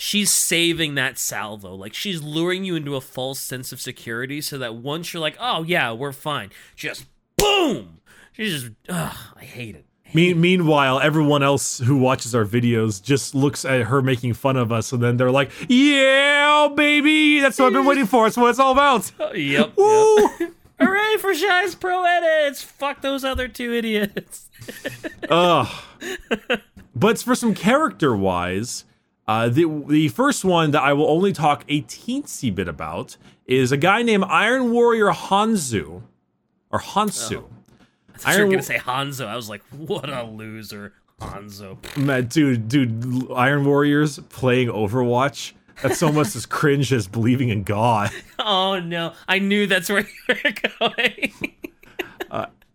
[0.01, 1.75] She's saving that salvo.
[1.75, 5.37] Like she's luring you into a false sense of security so that once you're like,
[5.39, 7.05] oh yeah, we're fine, just
[7.37, 8.01] boom.
[8.33, 9.85] She's just, ugh, I hate it.
[10.15, 14.73] Me- meanwhile, everyone else who watches our videos just looks at her making fun of
[14.73, 18.25] us, and then they're like, "Yeah, baby, that's what I've been waiting for.
[18.25, 19.77] That's what it's all about." Oh, yep.
[19.77, 20.29] Woo!
[20.41, 20.53] yep.
[20.81, 22.63] Hooray for Shy's pro edits!
[22.63, 24.49] Fuck those other two idiots.
[25.29, 25.69] Ugh.
[26.97, 28.85] but for some character wise,
[29.31, 33.17] uh, the the first one that I will only talk a teensy bit about
[33.47, 36.03] is a guy named Iron Warrior Honsou,
[36.73, 37.45] or Hansu.
[38.13, 39.29] I thought you were gonna say Hanzo.
[39.29, 41.79] I was like, what a loser, Hanzo.
[41.97, 45.53] Man, dude, dude, Iron Warriors playing Overwatch.
[45.81, 48.11] That's almost as cringe as believing in God.
[48.41, 51.33] Oh no, I knew that's where you were going.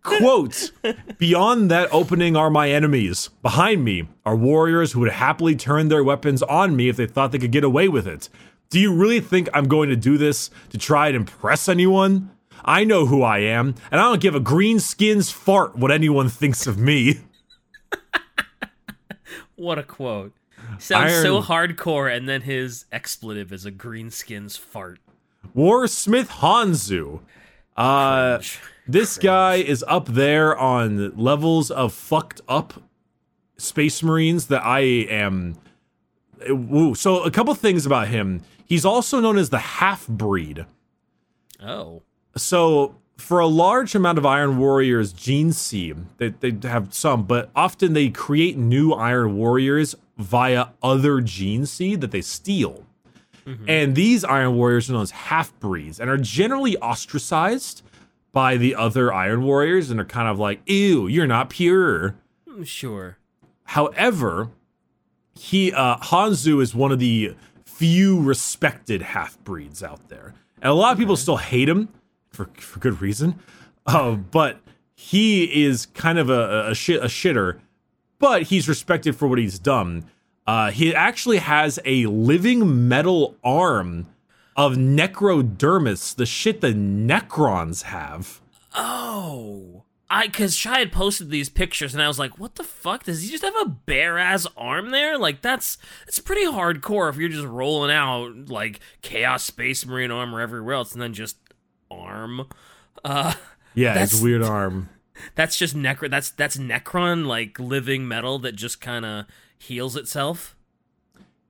[0.06, 0.70] Quote
[1.18, 3.28] Beyond that opening are my enemies.
[3.42, 7.32] Behind me are warriors who would happily turn their weapons on me if they thought
[7.32, 8.28] they could get away with it.
[8.70, 12.30] Do you really think I'm going to do this to try and impress anyone?
[12.64, 16.28] I know who I am, and I don't give a green skin's fart what anyone
[16.28, 17.20] thinks of me.
[19.56, 20.32] what a quote.
[20.78, 24.98] Sounds so hardcore, and then his expletive is a greenskins fart.
[25.54, 27.20] Warsmith Honsou.
[27.76, 28.60] Uh, Cringe.
[28.88, 32.82] this guy is up there on levels of fucked up
[33.56, 35.56] space marines that I am.
[36.48, 36.94] Woo.
[36.94, 38.42] So a couple things about him.
[38.64, 40.66] He's also known as the half breed.
[41.62, 42.02] Oh.
[42.36, 47.50] So for a large amount of Iron Warriors gene C, they, they have some, but
[47.54, 52.84] often they create new Iron Warriors via other gene seed that they steal.
[53.68, 57.82] And these Iron Warriors are known as half breeds and are generally ostracized
[58.32, 62.16] by the other Iron Warriors and are kind of like, ew, you're not pure.
[62.48, 63.18] Mm, Sure.
[63.64, 64.48] However,
[65.34, 70.74] he uh, Honsou is one of the few respected half breeds out there, and a
[70.74, 71.88] lot of people still hate him
[72.30, 73.38] for for good reason.
[73.86, 74.60] Uh, but
[74.94, 77.58] he is kind of a a, shit, a shitter,
[78.18, 80.04] but he's respected for what he's done.
[80.46, 84.06] Uh, he actually has a living metal arm
[84.56, 88.40] of necrodermis, the shit the Necrons have.
[88.74, 89.84] Oh.
[90.08, 93.04] I because Shy had posted these pictures and I was like, what the fuck?
[93.04, 95.18] Does he just have a bare ass arm there?
[95.18, 100.40] Like that's it's pretty hardcore if you're just rolling out like Chaos Space Marine armor
[100.40, 101.38] everywhere else and then just
[101.90, 102.46] arm.
[103.04, 103.34] Uh
[103.74, 104.90] Yeah, it's weird arm.
[105.34, 109.26] That's just Necron that's that's Necron like living metal that just kinda
[109.58, 110.56] heals itself.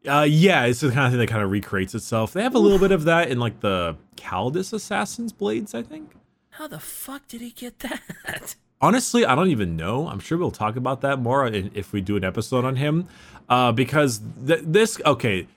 [0.06, 2.32] Uh, yeah, it's the kind of thing that kind of recreates itself.
[2.32, 6.14] They have a little bit of that in like the Callidus Assassin's blades, I think.
[6.50, 8.54] How the fuck did he get that?
[8.80, 10.08] Honestly, I don't even know.
[10.08, 13.08] I'm sure we'll talk about that more if we do an episode on him.
[13.48, 15.48] Uh, because th- this, okay,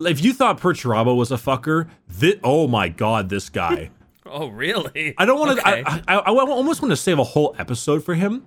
[0.00, 3.90] if you thought Perturabo was a fucker, this, oh my god, this guy.
[4.26, 5.14] oh really?
[5.18, 5.68] I don't want to.
[5.68, 5.82] Okay.
[5.84, 8.46] I, I, I, I almost want to save a whole episode for him.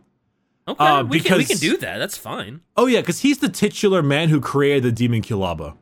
[0.69, 1.97] Okay, uh, we, because, can, we can do that.
[1.97, 2.61] That's fine.
[2.77, 5.75] Oh yeah, because he's the titular man who created the demon Kielbasa.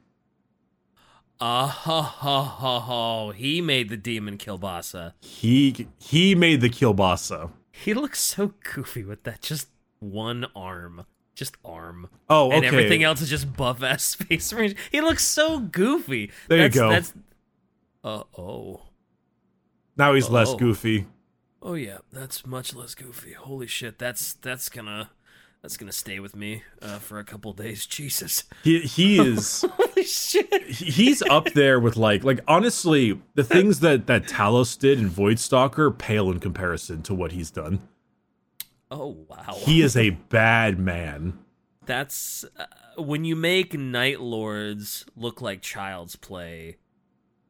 [1.39, 3.31] Uh ho ho ho ho.
[3.31, 5.13] He made the demon Kielbasa.
[5.19, 7.51] He he made the Kielbasa.
[7.71, 9.67] He looks so goofy with that just
[9.99, 11.05] one arm.
[11.35, 12.09] Just arm.
[12.29, 12.55] Oh, okay.
[12.55, 14.75] And everything else is just buff ass space range.
[14.89, 16.31] He looks so goofy.
[16.47, 16.89] There that's, you go.
[16.89, 17.13] That's
[18.03, 18.81] uh oh.
[19.97, 20.33] Now he's Uh-oh.
[20.33, 21.05] less goofy.
[21.61, 23.33] Oh yeah, that's much less goofy.
[23.33, 25.09] Holy shit, that's that's gonna
[25.61, 27.85] that's gonna stay with me uh, for a couple days.
[27.87, 30.63] Jesus, he he is holy shit.
[30.67, 35.95] He's up there with like like honestly the things that that Talos did in Voidstalker
[35.97, 37.87] pale in comparison to what he's done.
[38.91, 41.39] Oh wow, he is a bad man.
[41.85, 46.77] That's uh, when you make Night Lords look like child's play.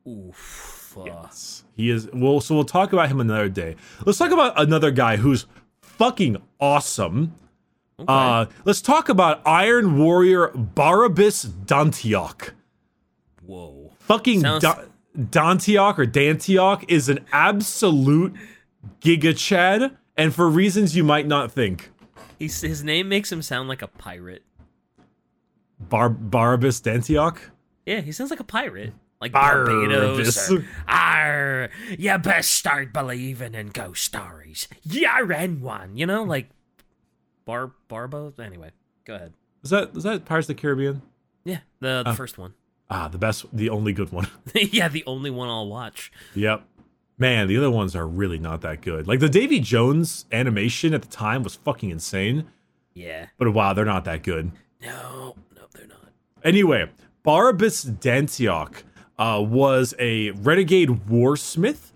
[0.07, 0.86] Oof.
[1.05, 1.63] Yes.
[1.73, 3.75] He is well, so we'll talk about him another day.
[4.05, 5.45] Let's talk about another guy who's
[5.81, 7.35] fucking awesome.
[7.99, 8.05] Okay.
[8.07, 12.51] Uh, let's talk about Iron Warrior Barabbas Dantiok.
[13.43, 13.91] Whoa.
[13.99, 14.61] Fucking Sounds...
[14.61, 14.83] da-
[15.17, 18.35] Dantiok or Dantiok is an absolute
[19.01, 21.89] giga chad, and for reasons you might not think.
[22.37, 24.43] He's, his name makes him sound like a pirate.
[25.79, 27.37] Bar Barabbas Dantiok?
[27.85, 30.51] Yeah, he sounds like a pirate like Barbados.
[30.51, 34.67] Or, Arr, you best start believing in ghost stories.
[34.83, 35.97] You're in one.
[35.97, 36.49] You know, like
[37.45, 38.33] Bar Barbo.
[38.39, 38.71] Anyway,
[39.05, 39.33] go ahead.
[39.63, 41.01] Is that is that Pirates of the Caribbean?
[41.43, 42.53] Yeah, the the uh, first one.
[42.89, 44.27] Ah, the best, the only good one.
[44.55, 46.11] yeah, the only one I'll watch.
[46.35, 46.63] Yep.
[47.17, 49.07] Man, the other ones are really not that good.
[49.07, 52.47] Like the Davy Jones animation at the time was fucking insane.
[52.93, 53.27] Yeah.
[53.37, 54.51] But wow, they're not that good.
[54.81, 56.11] No, no, they're not.
[56.43, 56.89] Anyway,
[57.23, 58.83] Barabbas Dantiok
[59.17, 61.91] uh, was a renegade warsmith,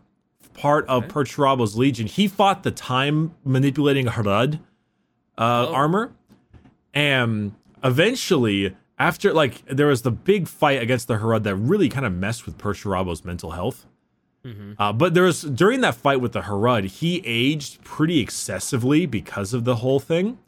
[0.53, 1.13] part of okay.
[1.13, 2.07] Perturabo's legion.
[2.07, 4.55] He fought the time manipulating Hrud
[5.37, 5.73] uh, oh.
[5.73, 6.13] armor,
[6.93, 7.53] and
[7.83, 12.13] eventually, after like there was the big fight against the Hrud that really kind of
[12.13, 13.85] messed with Perturabo's mental health.
[14.45, 14.73] Mm-hmm.
[14.79, 19.53] Uh, but there was during that fight with the Hrud, he aged pretty excessively because
[19.53, 20.39] of the whole thing.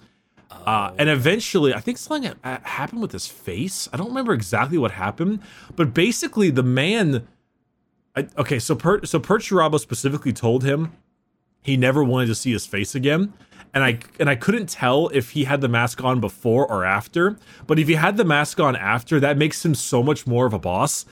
[0.51, 3.89] Uh, and eventually, I think something happened with his face.
[3.91, 5.39] I don't remember exactly what happened,
[5.75, 7.27] but basically, the man.
[8.15, 10.93] I, okay, so per, so Perturabo specifically told him
[11.63, 13.33] he never wanted to see his face again,
[13.73, 17.37] and I and I couldn't tell if he had the mask on before or after.
[17.65, 20.53] But if he had the mask on after, that makes him so much more of
[20.53, 21.05] a boss,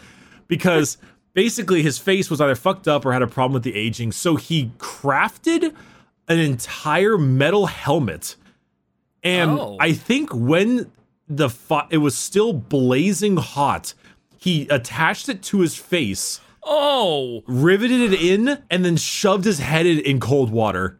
[0.47, 0.97] because
[1.33, 4.11] basically his face was either fucked up or had a problem with the aging.
[4.11, 5.73] So he crafted
[6.27, 8.35] an entire metal helmet
[9.23, 9.77] and oh.
[9.79, 10.91] I think when
[11.27, 13.93] the fi- it was still blazing hot,
[14.37, 16.41] he attached it to his face.
[16.63, 20.99] Oh, riveted it in, and then shoved his head in, in cold water.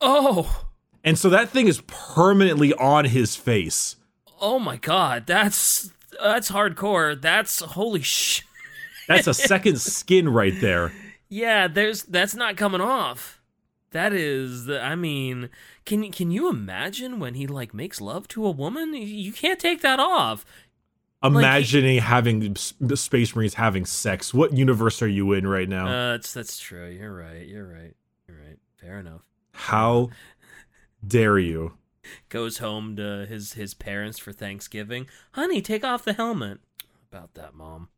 [0.00, 0.66] Oh,
[1.04, 3.96] and so that thing is permanently on his face.
[4.40, 5.90] Oh my god, that's
[6.22, 7.20] that's hardcore.
[7.20, 8.44] That's holy shit.
[9.08, 10.92] That's a second skin right there.
[11.28, 13.40] Yeah, there's that's not coming off.
[13.92, 15.50] That is, I mean,
[15.84, 18.94] can can you imagine when he like makes love to a woman?
[18.94, 20.44] You can't take that off.
[21.22, 24.34] Imagining like, having the Space Marines having sex.
[24.34, 25.86] What universe are you in right now?
[25.86, 26.88] Uh, that's that's true.
[26.88, 27.46] You're right.
[27.46, 27.94] You're right.
[28.26, 28.58] You're right.
[28.80, 29.20] Fair enough.
[29.52, 30.10] How
[31.06, 31.74] dare you?
[32.28, 35.06] Goes home to his his parents for Thanksgiving.
[35.32, 36.58] Honey, take off the helmet.
[37.12, 37.88] About that, mom.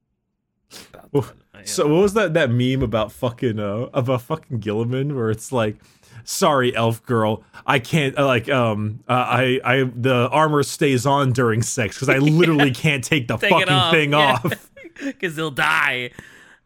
[1.64, 5.76] So what was that that meme about fucking uh about fucking Guilliman where it's like
[6.24, 11.32] sorry elf girl i can't uh, like um uh, i i the armor stays on
[11.32, 12.74] during sex because i literally yeah.
[12.74, 14.40] can't take the take fucking thing yeah.
[14.42, 14.70] off
[15.02, 16.10] because they'll die.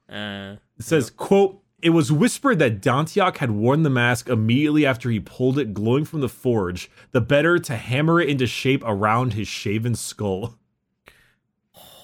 [0.09, 5.11] Uh, It says, quote, it was whispered that Dantiok had worn the mask immediately after
[5.11, 9.35] he pulled it glowing from the forge, the better to hammer it into shape around
[9.35, 10.57] his shaven skull.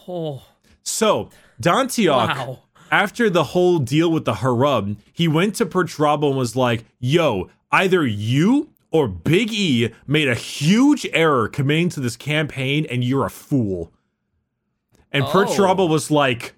[0.08, 0.42] oh,
[0.82, 1.30] So,
[1.60, 2.58] Dantiok, wow.
[2.90, 7.48] after the whole deal with the Hrud, he went to Perturabo and was like, yo,
[7.72, 13.26] either you or Big E made a huge error committing to this campaign and you're
[13.26, 13.92] a fool.
[15.10, 15.28] And Oh.
[15.28, 16.54] Perturabo was like,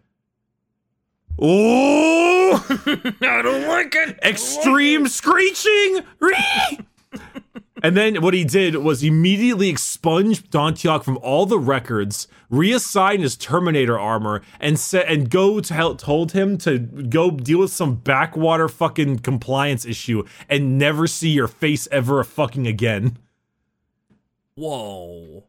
[1.39, 2.67] oh,
[3.21, 4.19] I don't like it.
[4.23, 6.01] extreme screeching.
[7.87, 13.37] And then what he did was immediately expunge Dantiok from all the records, reassign his
[13.37, 17.95] Terminator armor, and set and go to help told him to go deal with some
[17.95, 23.19] backwater fucking compliance issue and never see your face ever fucking again.
[24.57, 25.45] Whoa.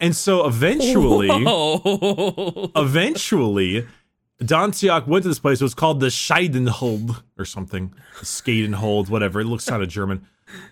[0.00, 2.70] And so eventually, Whoa.
[2.74, 3.86] eventually,
[4.40, 5.60] Dantiok went to this place.
[5.60, 7.92] It was called the Scheidenhold or something.
[8.22, 9.42] Skadenhold, whatever.
[9.42, 10.26] It looks kind of German.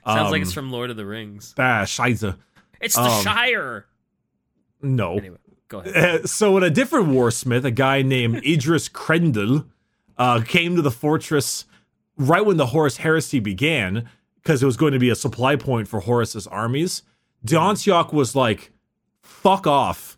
[0.06, 1.54] Sounds like Um, it's from Lord of the Rings.
[1.58, 2.36] Ah, Scheisse.
[2.80, 3.86] It's the um, Shire.
[4.82, 5.16] No.
[5.16, 5.36] Anyway,
[5.68, 5.94] go ahead.
[6.22, 9.66] Uh, so in a different warsmith, a guy named Idriss Krendl,
[10.18, 11.64] uh, came to the fortress
[12.16, 15.88] right when the Horus heresy began, because it was going to be a supply point
[15.88, 17.02] for Horus's armies,
[17.46, 18.72] Dantiok was like,
[19.22, 20.16] fuck off.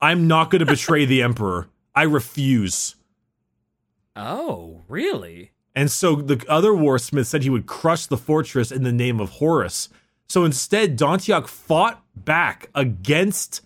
[0.00, 1.68] I'm not going to betray the Emperor.
[1.94, 2.96] I refuse.
[4.16, 5.51] Oh, really?
[5.74, 9.30] And so the other warsmith said he would crush the fortress in the name of
[9.30, 9.88] Horus.
[10.28, 13.62] So instead, Dantiok fought back against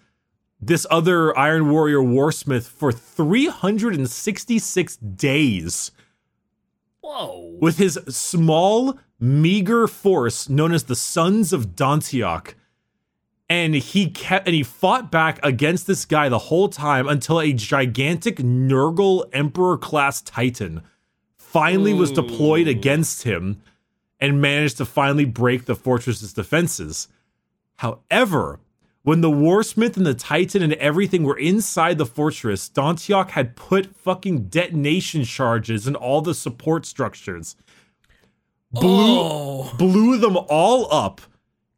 [0.61, 5.91] this other Iron Warrior warsmith for 366 days
[7.01, 7.57] Whoa.
[7.61, 12.55] with his small, meager force known as the Sons of Dantiok.
[13.49, 17.53] And he kept and he fought back against this guy the whole time until a
[17.53, 20.83] gigantic Nurgle Emperor class Titan
[21.57, 22.71] finally was deployed hmm.
[22.71, 23.63] against him
[24.21, 27.09] and managed to finally break the fortress's defenses.
[27.77, 28.61] However,
[29.03, 33.97] when the Warsmith and the Titan and everything were inside the fortress, Dantiok had put
[33.97, 37.57] fucking detonation charges in all the support structures.
[38.71, 39.73] Blew, Oh.
[39.79, 41.23] blew them all up,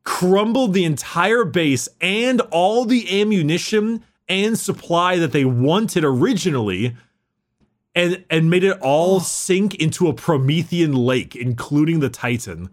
[0.03, 6.97] crumbled the entire base and all the ammunition and supply that they wanted originally,
[7.99, 12.71] and and made it all sink into a Promethean lake, including the Titan.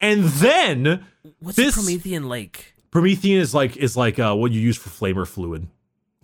[0.00, 1.04] And then
[1.40, 2.74] What's this- Promethean Lake?
[2.90, 5.68] Promethean is like is like uh, what you use for flamer fluid.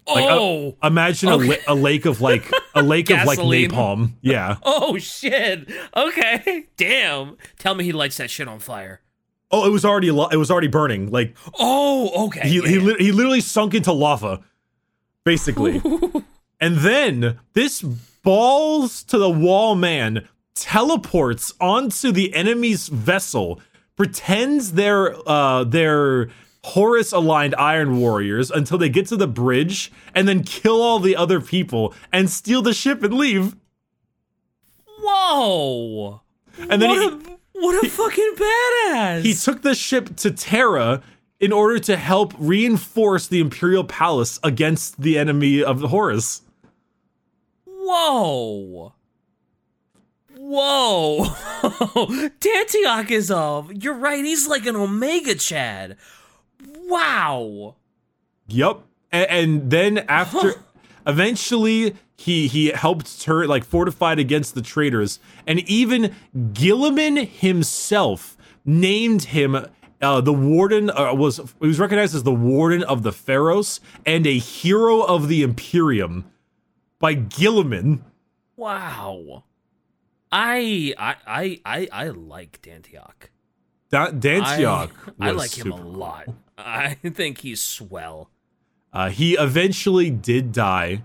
[0.08, 0.76] Like, uh, oh.
[0.84, 1.48] Imagine a, Okay.
[1.66, 4.12] la- a lake of like a lake of like napalm.
[4.22, 4.56] Yeah.
[4.62, 5.68] oh shit.
[5.96, 6.66] Okay.
[6.76, 7.36] Damn.
[7.58, 9.00] Tell me he lights that shit on fire.
[9.50, 11.10] Oh, it was already lo- it was already burning.
[11.10, 12.48] Like Oh, okay.
[12.48, 14.40] he he, li- he literally sunk into lava,
[15.24, 15.80] basically.
[16.60, 17.84] and then this
[18.26, 23.60] balls to the wall man teleports onto the enemy's vessel,
[23.94, 26.28] pretends they're uh they're
[26.64, 31.14] Horus aligned Iron Warriors until they get to the bridge and then kill all the
[31.14, 33.54] other people and steal the ship and leave.
[34.98, 36.22] Whoa.
[36.58, 39.22] And then what, he, a, what a fucking badass.
[39.22, 41.00] he took the ship to Terra
[41.38, 46.42] in order to help reinforce the Imperial Palace against the enemy of the Horus.
[47.86, 48.94] Whoa.
[50.36, 51.24] Whoa.
[52.40, 53.64] Dantiok is a.
[53.72, 55.96] You're right, he's like an Omega Chad.
[56.88, 57.76] Wow.
[58.48, 58.80] Yep.
[59.12, 60.54] And, and then after,
[61.06, 69.24] eventually, he he helped her like fortified against the traitors, and even Guilliman himself named
[69.24, 69.64] him.
[70.02, 74.26] Uh, the warden uh, was he was recognized as the warden of the Pharos and
[74.26, 76.24] a hero of the Imperium
[76.98, 78.00] by Guilliman.
[78.56, 79.44] Wow.
[80.32, 83.30] I I I I, I like Dantiok.
[83.90, 84.90] Da- Dantiok.
[85.20, 86.26] I, I like him a lot.
[86.26, 86.36] cool.
[86.58, 88.30] I think he's swell.
[88.92, 91.02] Uh, he eventually did die.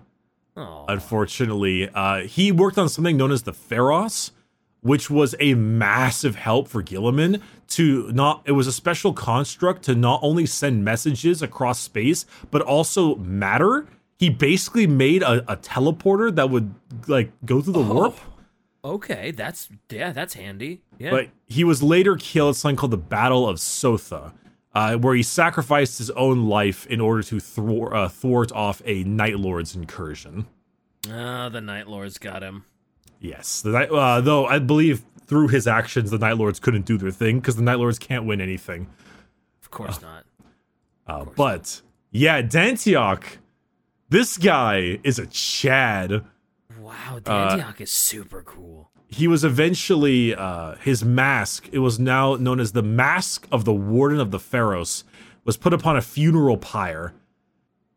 [0.57, 0.85] Oh.
[0.89, 1.89] unfortunately.
[1.93, 4.31] Uh, he worked on something known as the Pharos,
[4.81, 9.95] which was a massive help for Guilliman to not, it was a special construct to
[9.95, 13.87] not only send messages across space, but also matter.
[14.21, 16.75] He basically made a, a teleporter that would
[17.07, 18.19] like go through the warp.
[18.85, 20.83] Okay, that's yeah, that's handy.
[20.99, 21.09] Yeah.
[21.09, 24.31] But he was later killed at something called the Battle of Sotha,
[24.75, 29.03] uh, where he sacrificed his own life in order to thwart, uh, thwart off a
[29.05, 30.45] Night Lord's incursion.
[31.11, 32.65] Ah, the Night Lords got him.
[33.19, 36.99] Yes, the Night, uh, though I believe through his actions, the Night Lords couldn't do
[36.99, 38.87] their thing because the Night Lords can't win anything.
[39.63, 40.25] Of course not.
[41.07, 43.23] Uh, but yeah, Dantiok,
[44.11, 46.25] This guy is a Chad.
[46.81, 48.91] Wow, Dantiok is super cool.
[49.07, 51.69] He was eventually uh, his mask.
[51.71, 55.05] It was now known as the Mask of the Warden of the Pharos.
[55.45, 57.13] Was put upon a funeral pyre.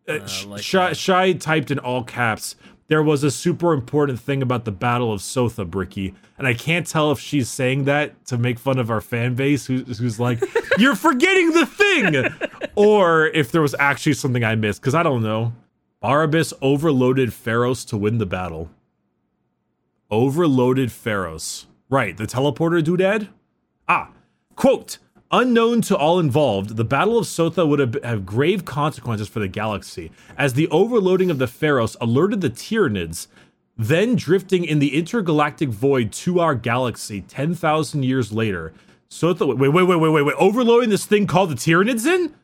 [0.06, 0.92] Uh, like Shai.
[0.92, 2.54] Shai typed in all caps.
[2.86, 6.86] There was a super important thing about the Battle of Sotha, Bricky, and I can't
[6.86, 10.40] tell if she's saying that to make fun of our fan base, who's, who's like,
[10.78, 12.26] "You're forgetting the thing,"
[12.76, 15.52] or if there was actually something I missed, because I don't know.
[16.04, 18.68] Barabbas overloaded Pharos to win the battle.
[20.10, 21.64] Overloaded Pharos.
[21.88, 23.28] Right, the teleporter doodad?
[23.88, 24.10] Ah,
[24.54, 24.98] quote,
[25.30, 29.48] unknown to all involved, the Battle of Sotha would have, have grave consequences for the
[29.48, 33.28] galaxy, as the overloading of the Pharos alerted the Tyranids,
[33.78, 38.74] then drifting in the intergalactic void to our galaxy 10,000 years later.
[39.08, 42.34] Sotha, wait, wait, wait, wait, wait, wait, overloading this thing called the Tyranids in?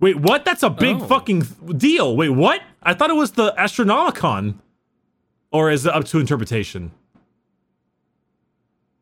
[0.00, 0.44] Wait, what?
[0.44, 1.06] That's a big Oh.
[1.06, 1.40] fucking
[1.76, 2.16] deal.
[2.16, 2.62] Wait, what?
[2.82, 4.54] I thought it was the Astronomicon.
[5.50, 6.92] Or is it up to interpretation?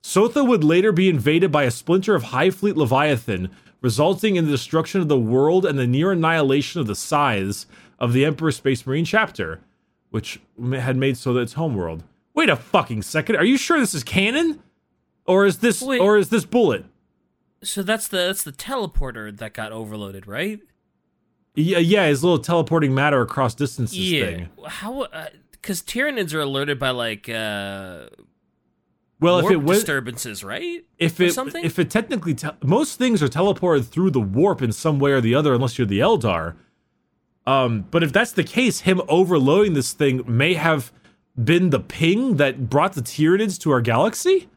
[0.02, 3.50] Sotha would later be invaded by a splinter of Hive Fleet Leviathan,
[3.82, 7.66] resulting in the destruction of the world and the near annihilation of the Scythes
[7.98, 9.60] of the Emperor Space Marine chapter,
[10.10, 10.40] which
[10.72, 12.04] had made Sotha its homeworld.
[12.34, 13.36] Wait a fucking second.
[13.36, 14.62] Are you sure this is canon?
[15.26, 15.98] Or is this Wait.
[16.00, 16.84] or is this bullet?
[17.62, 20.60] So that's the that's the teleporter that got overloaded, right?
[21.56, 24.24] Yeah, yeah, his little teleporting matter across distances yeah.
[24.24, 24.48] thing.
[24.66, 25.06] How?
[25.50, 28.06] Because Tyranids are alerted by like uh,
[29.20, 30.84] Well, if it was disturbances, right?
[30.98, 31.64] if it something?
[31.64, 35.20] if it technically te- most things are teleported through the warp in some way or
[35.20, 36.54] the other unless you're the Eldar.
[37.46, 40.92] Um, but if that's the case, him overloading this thing may have
[41.42, 44.48] been the ping that brought the Tyranids to our galaxy.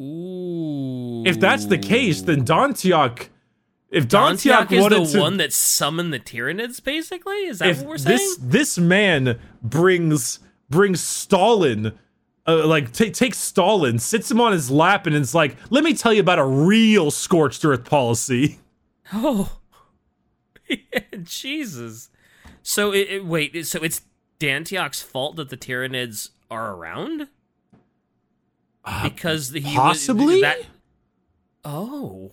[0.00, 1.22] Ooh.
[1.26, 3.28] If that's the case, then Dantiok,
[3.92, 7.44] if Dantiok is the to, one that summoned the Tyranids, basically.
[7.46, 8.18] Is that what we're saying?
[8.18, 11.92] this this man brings brings Stalin.
[12.44, 15.94] Uh, like ta takes Stalin, sits him on his lap, and it's like, "Let me
[15.94, 18.58] tell you about a real scorched earth policy."
[19.14, 19.58] Oh,
[21.22, 22.08] Jesus.
[22.62, 24.00] So it, it- wait, so it's
[24.40, 27.28] Dantiok's fault that the Tyranids are around
[29.02, 30.40] because he was- possibly?
[30.40, 30.58] that.
[31.64, 32.32] Oh,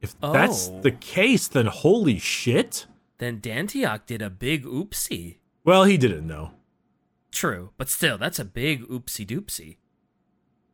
[0.00, 0.80] If that's Oh.
[0.80, 2.86] the case, then holy shit.
[3.18, 5.38] then Dantiok did a big oopsie.
[5.64, 6.52] Well, he didn't know
[7.32, 9.76] True, but still, that's a big oopsie doopsie.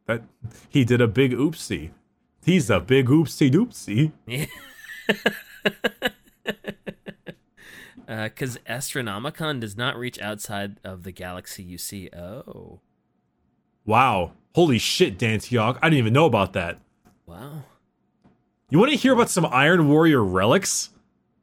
[0.06, 0.22] that
[0.68, 1.90] he did a big oopsie.
[2.44, 4.12] He's a big oopsie doopsie.
[8.06, 12.10] Because Uh, Astronomicon does not reach outside of the galaxy you see.
[12.14, 12.80] Oh,
[13.86, 15.78] Wow, holy shit, Dantiok!
[15.82, 16.78] I didn't even know about that.
[17.26, 17.64] wow.
[18.74, 20.90] You want to hear about some Iron Warrior relics?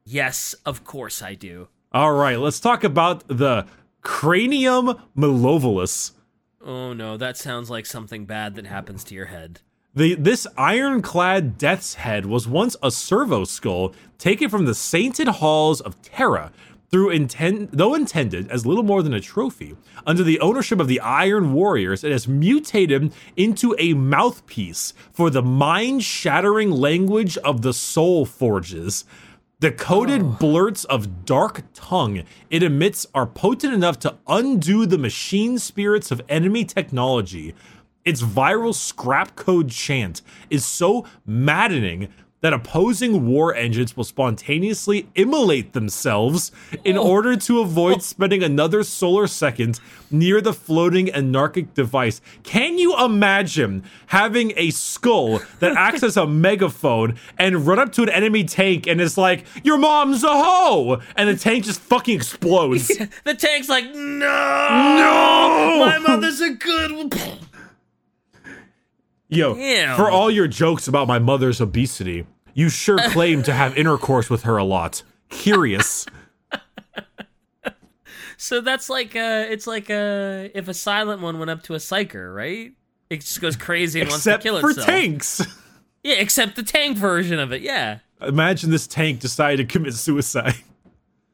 [0.04, 1.68] Yes, of course I do.
[1.90, 3.64] All right, let's talk about the
[4.02, 6.12] Cranium Malevolus.
[6.62, 9.62] Oh no, that sounds like something bad that happens to your head.
[9.94, 15.80] The this ironclad death's head was once a servo skull taken from the sainted halls
[15.80, 16.52] of Terra
[16.92, 19.74] through intend though intended as little more than a trophy.
[20.06, 25.42] Under the ownership of the Iron Warriors, it has mutated into a mouthpiece for the
[25.42, 29.06] mind-shattering language of the Soul Forges.
[29.60, 30.36] The coded oh.
[30.38, 36.20] blurts of dark tongue it emits are potent enough to undo the machine spirits of
[36.28, 37.54] enemy technology.
[38.04, 40.20] Its viral scrap code chant
[40.50, 42.08] is so maddening
[42.42, 46.52] that opposing war engines will spontaneously immolate themselves
[46.84, 47.08] in oh.
[47.08, 49.80] order to avoid spending another solar second
[50.10, 52.20] near the floating anarchic device.
[52.42, 58.02] Can you imagine having a skull that acts as a megaphone and run up to
[58.02, 61.00] an enemy tank and is like, Your mom's a hoe!
[61.16, 62.88] And the tank just fucking explodes.
[63.24, 65.86] the tank's like, no, No!
[65.86, 67.12] my mother's a good.
[69.32, 69.96] Yo, Damn.
[69.96, 74.42] for all your jokes about my mother's obesity, you sure claim to have intercourse with
[74.42, 75.02] her a lot.
[75.30, 76.06] Curious.
[78.36, 81.78] So that's like, uh, it's like uh, if a silent one went up to a
[81.78, 82.72] psyker, right?
[83.08, 84.86] It just goes crazy and wants to kill for itself.
[84.86, 85.42] tanks.
[86.02, 87.62] Yeah, except the tank version of it.
[87.62, 90.54] Yeah, Imagine this tank decided to commit suicide.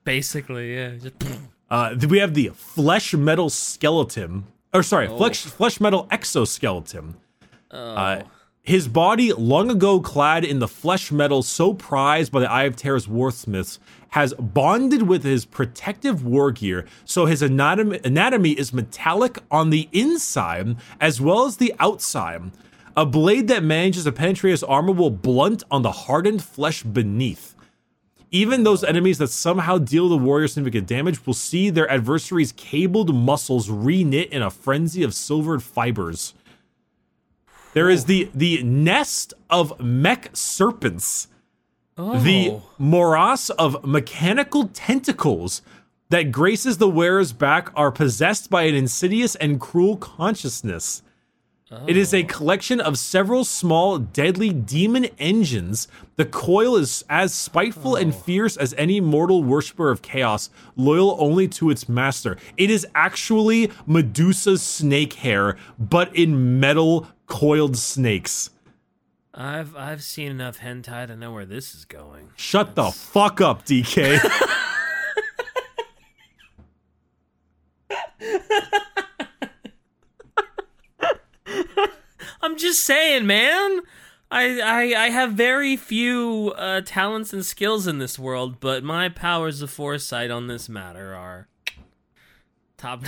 [0.05, 0.74] basically.
[0.76, 0.90] Yeah.
[0.96, 1.14] Just,
[1.70, 4.44] Uh, we have the flesh metal skeleton.
[4.72, 7.16] Or sorry, flesh flesh metal exoskeleton.
[7.71, 7.79] Oh.
[7.79, 8.23] Uh,
[8.62, 12.77] his body, long ago clad in the flesh metal so prized by the Eye of
[12.77, 13.79] Terror's Warpsmiths,
[14.11, 19.89] has bonded with his protective war gear, so his anatomy, anatomy is metallic on the
[19.93, 22.51] inside as well as the outside.
[22.97, 27.55] A blade that manages to penetrate his armor will blunt on the hardened flesh beneath.
[28.31, 33.14] Even those enemies that somehow deal the warrior significant damage will see their adversary's cabled
[33.14, 36.35] muscles reknit in a frenzy of silvered fibers.
[37.75, 41.29] There is the the nest of mech serpents,
[42.01, 42.21] Oh.
[42.21, 45.62] the morass of mechanical tentacles
[46.11, 51.03] that graces the wearer's back are possessed by an insidious and cruel consciousness.
[51.87, 52.27] It is a oh.
[52.27, 55.87] collection of several small, deadly demon engines.
[56.16, 58.16] The coil is as spiteful and oh.
[58.16, 62.39] fierce as any mortal worshiper of chaos, loyal only to its master.
[62.57, 68.51] It is actually Medusa's snake hair, but in metal coiled snakes.
[69.33, 72.31] I've I've seen enough hentai to know where this is going.
[72.35, 74.18] Shut the fuck up, DK.
[82.43, 83.83] I'm just saying, man.
[84.31, 89.09] I I, I have very few uh, talents and skills in this world, but my
[89.09, 91.49] powers of foresight on this matter are
[92.76, 93.05] top.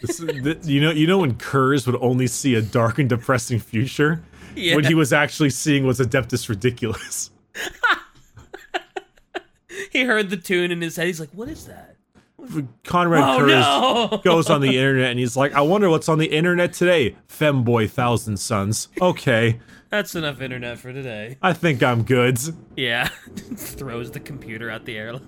[0.00, 3.58] This- th- you know, you know when Curze would only see a dark and depressing
[3.58, 4.22] future,
[4.54, 4.74] Yeah.
[4.76, 7.30] what he was actually seeing was Adeptus Ridiculous.
[9.92, 11.06] he heard the tune in his head.
[11.06, 11.96] He's like, "What is that?"
[12.84, 14.18] Conrad Oh Curze no!
[14.24, 17.90] goes on the internet and he's like, "I wonder what's on the internet today." Femboy
[17.90, 18.88] Thousand Sons.
[19.02, 19.58] Okay,
[19.90, 21.36] That's enough internet for today.
[21.42, 22.38] I think I'm good.
[22.76, 23.08] Yeah,
[23.56, 25.22] throws the computer out the airlock.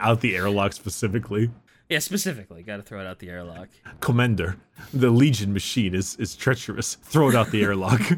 [0.00, 1.50] Out the airlock specifically.
[1.94, 3.68] Yeah, specifically, got to throw it out the airlock.
[4.00, 4.56] Commander,
[4.92, 6.96] the Legion machine is is treacherous.
[6.96, 8.00] Throw it out the airlock.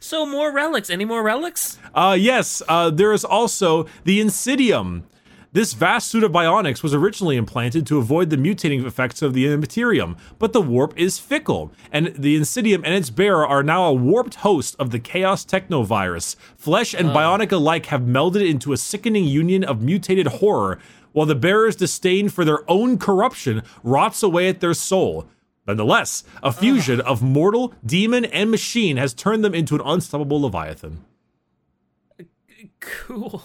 [0.00, 0.90] So more relics.
[0.90, 1.78] Any more relics?
[1.94, 5.02] Uh, yes, uh, there is also the Insidium.
[5.56, 9.46] This vast suit of bionics was originally implanted to avoid the mutating effects of the
[9.56, 13.94] Materium, but the warp is fickle, and the Insidium and its bearer are now a
[13.94, 16.36] warped host of the Chaos Technovirus.
[16.58, 20.78] Flesh and bionic alike have melded into a sickening union of mutated horror,
[21.12, 25.26] while the bearer's disdain for their own corruption rots away at their soul.
[25.66, 31.02] Nonetheless, a fusion of mortal, demon, and machine has turned them into an unstoppable Leviathan.
[32.80, 33.42] Cool.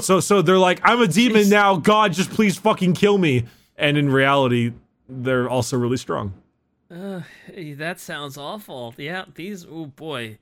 [0.00, 1.76] So so they're like, I'm a demon now.
[1.76, 3.44] God, just please fucking kill me.
[3.76, 4.72] And in reality,
[5.08, 6.34] they're also really strong.
[6.90, 7.22] Uh,
[7.76, 8.94] that sounds awful.
[8.98, 9.66] Yeah, these.
[9.68, 10.38] Oh boy.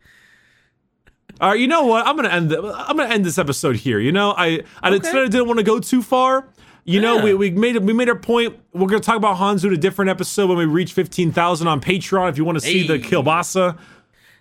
[1.40, 2.06] All right, you know what?
[2.06, 2.50] I'm gonna end.
[2.50, 3.98] The, I'm gonna end this episode here.
[4.00, 4.98] You know, I I Okay.
[4.98, 6.48] didn't, didn't want to go too far.
[6.84, 7.76] You know, we, we made.
[7.76, 8.58] We made our point.
[8.72, 11.80] We're gonna talk about Honsou in a different episode when we reach fifteen thousand on
[11.80, 12.28] Patreon.
[12.30, 13.08] If you want to see the Hey.
[13.10, 13.78] kielbasa.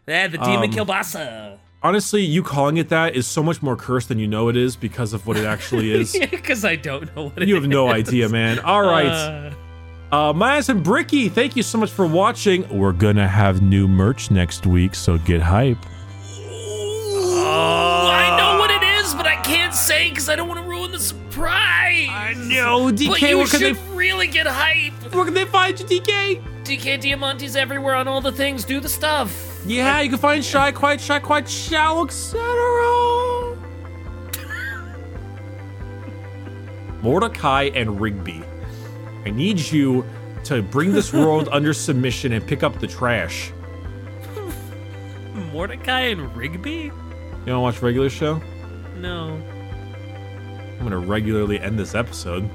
[0.08, 1.58] Yeah, the Um, demon kielbasa.
[1.82, 4.76] Honestly, you calling it that is so much more cursed than you know it is
[4.76, 6.12] because of what it actually is.
[6.30, 8.60] Because I don't know what it you have no idea, man.
[8.60, 9.06] All right.
[9.08, 9.52] Uh,
[10.12, 12.68] Uh, Miles and Bricky, thank you so much for watching.
[12.76, 15.78] We're gonna have new merch next week, so get hype.
[17.52, 20.92] I know what it is, but I can't say because I don't want to ruin
[20.92, 21.19] the surprise.
[21.40, 24.94] No, DK, But you where can, should they, really get hype.
[25.14, 26.42] where can they find you, DK?
[26.64, 28.64] DK Diamante's everywhere on all the things.
[28.66, 29.60] Do the stuff.
[29.66, 32.42] Yeah, you can find Shy Quiet, Shy Quiet, Shallow, etc.
[37.02, 38.42] Mordecai and Rigby,
[39.26, 40.06] I need you
[40.46, 43.52] to bring this world under submission and pick up the trash.
[45.54, 46.72] Mordecai and Rigby?
[46.72, 46.92] You
[47.46, 48.42] wanna watch regular show?
[48.98, 49.42] No.
[50.80, 52.50] I'm going to regularly end this episode.